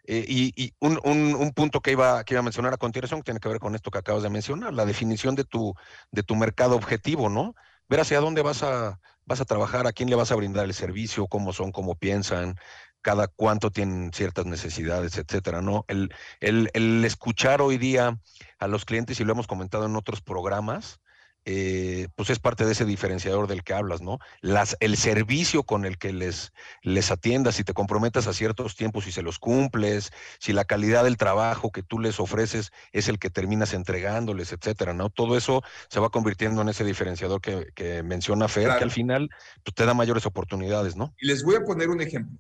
[0.03, 3.49] Eh, y, un, un, punto que iba, que iba a mencionar a continuación tiene que
[3.49, 5.73] ver con esto que acabas de mencionar, la definición de tu,
[6.11, 7.55] de tu mercado objetivo, ¿no?
[7.89, 10.73] Ver hacia dónde vas a, vas a trabajar, a quién le vas a brindar el
[10.73, 12.55] servicio, cómo son, cómo piensan,
[13.01, 15.85] cada cuánto tienen ciertas necesidades, etcétera, ¿no?
[15.87, 18.17] El, el, el escuchar hoy día
[18.57, 21.01] a los clientes, y lo hemos comentado en otros programas,
[21.49, 24.19] eh, pues es parte de ese diferenciador del que hablas, ¿no?
[24.41, 29.07] Las, el servicio con el que les, les atiendas, si te comprometas a ciertos tiempos
[29.07, 33.17] y se los cumples, si la calidad del trabajo que tú les ofreces es el
[33.17, 35.09] que terminas entregándoles, etcétera, ¿no?
[35.09, 39.29] Todo eso se va convirtiendo en ese diferenciador que, menciona Fer, que al final
[39.63, 41.15] pues, te da mayores oportunidades, ¿no?
[41.17, 42.37] Y les voy a poner un ejemplo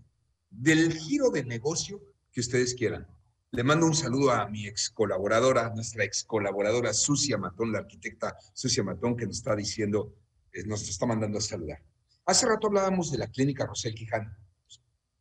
[0.49, 2.01] del giro de negocio
[2.33, 3.07] que ustedes quieran.
[3.51, 8.35] Le mando un saludo a mi ex colaboradora, nuestra ex colaboradora Sucia Matón, la arquitecta
[8.53, 10.13] Sucia Matón, que nos está diciendo,
[10.51, 11.81] eh, nos está mandando a saludar.
[12.25, 14.35] Hace rato hablábamos de la clínica Rosel Quijano.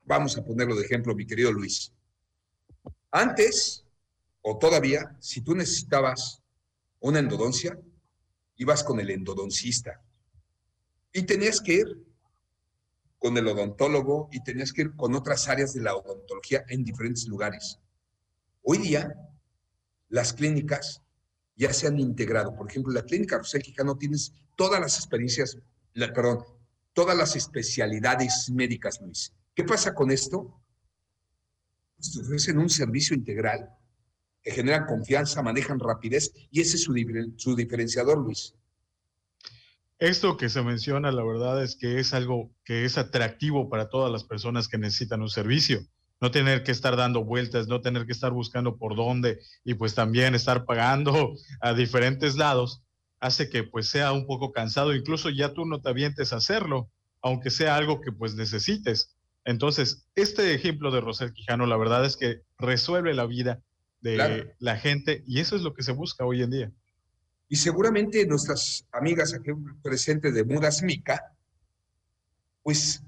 [0.05, 1.93] Vamos a ponerlo de ejemplo, mi querido Luis.
[3.12, 3.87] Antes,
[4.43, 6.43] o todavía, si tú necesitabas
[6.99, 7.79] una endodoncia,
[8.57, 10.03] ibas con el endodoncista
[11.12, 12.07] y tenías que ir
[13.18, 17.29] con el odontólogo y tenías que ir con otras áreas de la odontología en diferentes
[17.29, 17.79] lugares.
[18.69, 19.14] Hoy día,
[20.09, 21.01] las clínicas
[21.55, 22.57] ya se han integrado.
[22.57, 25.57] Por ejemplo, la clínica Rosel Quijano tienes todas las experiencias,
[25.95, 26.43] perdón,
[26.93, 29.33] todas las especialidades médicas, Luis.
[29.55, 30.61] ¿Qué pasa con esto?
[31.97, 33.71] Pues te ofrecen un servicio integral
[34.43, 38.53] que generan confianza, manejan rapidez y ese es su diferenciador, Luis.
[40.01, 44.11] Esto que se menciona, la verdad es que es algo que es atractivo para todas
[44.11, 45.87] las personas que necesitan un servicio
[46.21, 49.95] no tener que estar dando vueltas, no tener que estar buscando por dónde y pues
[49.95, 52.83] también estar pagando a diferentes lados,
[53.21, 56.91] hace que pues sea un poco cansado, incluso ya tú no te avientes a hacerlo,
[57.23, 59.17] aunque sea algo que pues necesites.
[59.45, 63.61] Entonces, este ejemplo de Rosel Quijano, la verdad es que resuelve la vida
[64.01, 66.73] de la gente y eso es lo que se busca hoy en día.
[67.49, 69.51] Y seguramente nuestras amigas aquí
[69.83, 71.33] presentes de Mudas Mica,
[72.62, 73.03] pues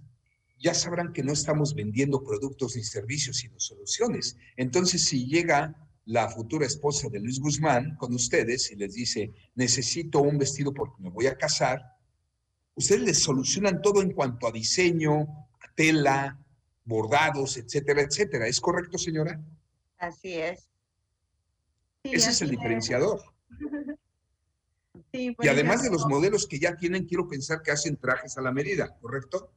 [0.59, 4.37] ya sabrán que no estamos vendiendo productos ni servicios, sino soluciones.
[4.57, 10.21] Entonces, si llega la futura esposa de Luis Guzmán con ustedes y les dice, necesito
[10.21, 11.83] un vestido porque me voy a casar,
[12.75, 16.39] ustedes les solucionan todo en cuanto a diseño, a tela,
[16.85, 18.47] bordados, etcétera, etcétera.
[18.47, 19.41] ¿Es correcto, señora?
[19.99, 20.69] Así es.
[22.03, 23.21] Ese es el diferenciador.
[25.13, 28.53] y además de los modelos que ya tienen, quiero pensar que hacen trajes a la
[28.53, 29.53] medida, ¿correcto?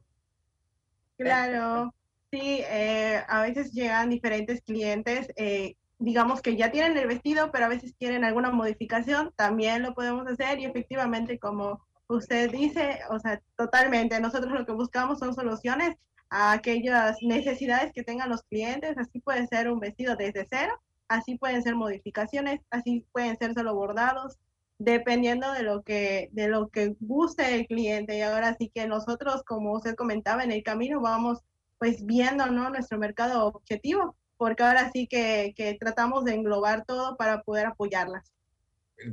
[1.22, 1.94] Claro,
[2.30, 7.66] sí, eh, a veces llegan diferentes clientes, eh, digamos que ya tienen el vestido, pero
[7.66, 13.18] a veces quieren alguna modificación, también lo podemos hacer y efectivamente como usted dice, o
[13.18, 15.96] sea, totalmente, nosotros lo que buscamos son soluciones
[16.30, 21.36] a aquellas necesidades que tengan los clientes, así puede ser un vestido desde cero, así
[21.36, 24.38] pueden ser modificaciones, así pueden ser solo bordados,
[24.84, 28.18] dependiendo de lo que de lo que guste el cliente.
[28.18, 31.38] Y ahora sí que nosotros como usted comentaba en el camino vamos
[31.78, 37.16] pues viendo no nuestro mercado objetivo porque ahora sí que, que tratamos de englobar todo
[37.16, 38.32] para poder apoyarlas.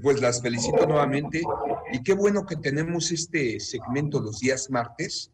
[0.02, 1.42] Pues las felicito nuevamente.
[1.92, 5.32] Y qué bueno que tenemos este segmento los días martes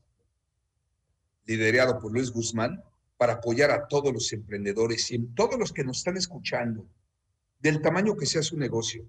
[1.45, 2.83] liderado por Luis Guzmán
[3.17, 6.85] para apoyar a todos los emprendedores y todos los que nos están escuchando
[7.59, 9.05] del tamaño que sea su negocio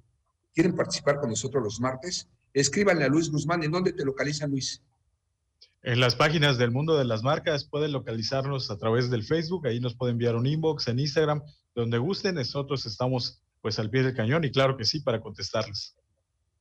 [0.57, 3.62] quieren participar con nosotros los martes, escríbanle a Luis Guzmán.
[3.62, 4.82] ¿En dónde te localizan, Luis?
[5.82, 9.80] En las páginas del mundo de las marcas pueden localizarnos a través del Facebook, ahí
[9.80, 11.42] nos pueden enviar un inbox en Instagram,
[11.74, 15.94] donde gusten, nosotros estamos pues al pie del cañón y claro que sí, para contestarles.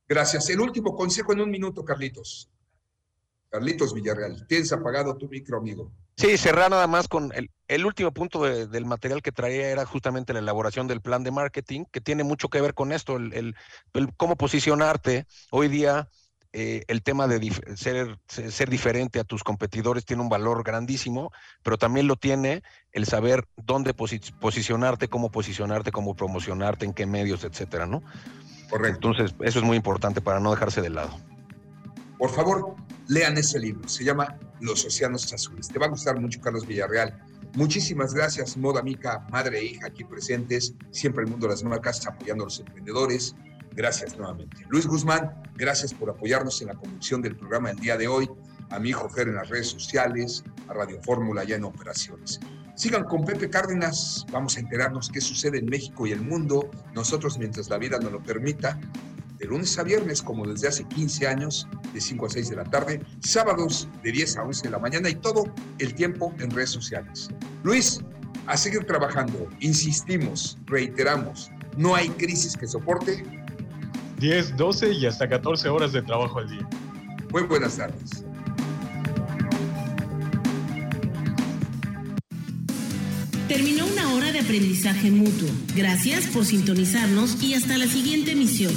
[0.06, 0.50] Gracias.
[0.50, 2.50] El último consejo en un minuto, Carlitos.
[3.56, 5.90] Carlitos Villarreal, tienes apagado tu micro, amigo.
[6.18, 9.86] Sí, cerrar nada más con el, el último punto de- del material que traía era
[9.86, 13.32] justamente la elaboración del plan de marketing, que tiene mucho que ver con esto, el,
[13.32, 13.54] el-
[13.94, 15.26] el cómo posicionarte.
[15.50, 16.08] Hoy día
[16.52, 21.30] eh, el tema de dif- ser, ser diferente a tus competidores tiene un valor grandísimo,
[21.62, 27.04] pero también lo tiene el saber dónde posi- posicionarte, cómo posicionarte, cómo promocionarte, en qué
[27.06, 28.02] medios, etcétera, ¿no?
[28.70, 29.08] Correcto.
[29.08, 31.18] Entonces, eso es muy importante para no dejarse de lado.
[32.18, 32.74] Por favor,
[33.08, 33.88] lean ese libro.
[33.88, 35.68] Se llama Los Océanos Azules.
[35.68, 37.18] Te va a gustar mucho, Carlos Villarreal.
[37.54, 40.74] Muchísimas gracias, Moda Mica, madre e hija aquí presentes.
[40.90, 43.34] Siempre el mundo de las marcas apoyando a los emprendedores.
[43.72, 44.64] Gracias nuevamente.
[44.68, 48.28] Luis Guzmán, gracias por apoyarnos en la conducción del programa el día de hoy.
[48.70, 52.40] A mi hijo Fer en las redes sociales, a Radio Fórmula ya en operaciones.
[52.74, 54.26] Sigan con Pepe Cárdenas.
[54.30, 56.70] Vamos a enterarnos qué sucede en México y el mundo.
[56.94, 58.78] Nosotros, mientras la vida nos lo permita,
[59.38, 62.64] de lunes a viernes, como desde hace 15 años, de 5 a 6 de la
[62.64, 65.44] tarde, sábados de 10 a 11 de la mañana y todo
[65.78, 67.28] el tiempo en redes sociales.
[67.62, 68.00] Luis,
[68.46, 73.24] a seguir trabajando, insistimos, reiteramos, no hay crisis que soporte.
[74.18, 76.68] 10, 12 y hasta 14 horas de trabajo al día.
[77.30, 78.24] Muy buenas tardes.
[83.48, 85.48] Terminó una hora de aprendizaje mutuo.
[85.76, 88.72] Gracias por sintonizarnos y hasta la siguiente emisión.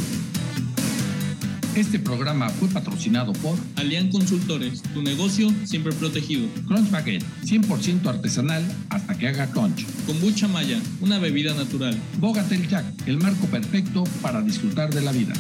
[1.80, 6.46] Este programa fue patrocinado por Alian Consultores, tu negocio siempre protegido.
[6.68, 9.86] Crunch Baguette, 100% artesanal hasta que haga crunch.
[10.06, 11.98] Kombucha Maya, una bebida natural.
[12.20, 15.34] Bogatel Jack, el marco perfecto para disfrutar de la vida.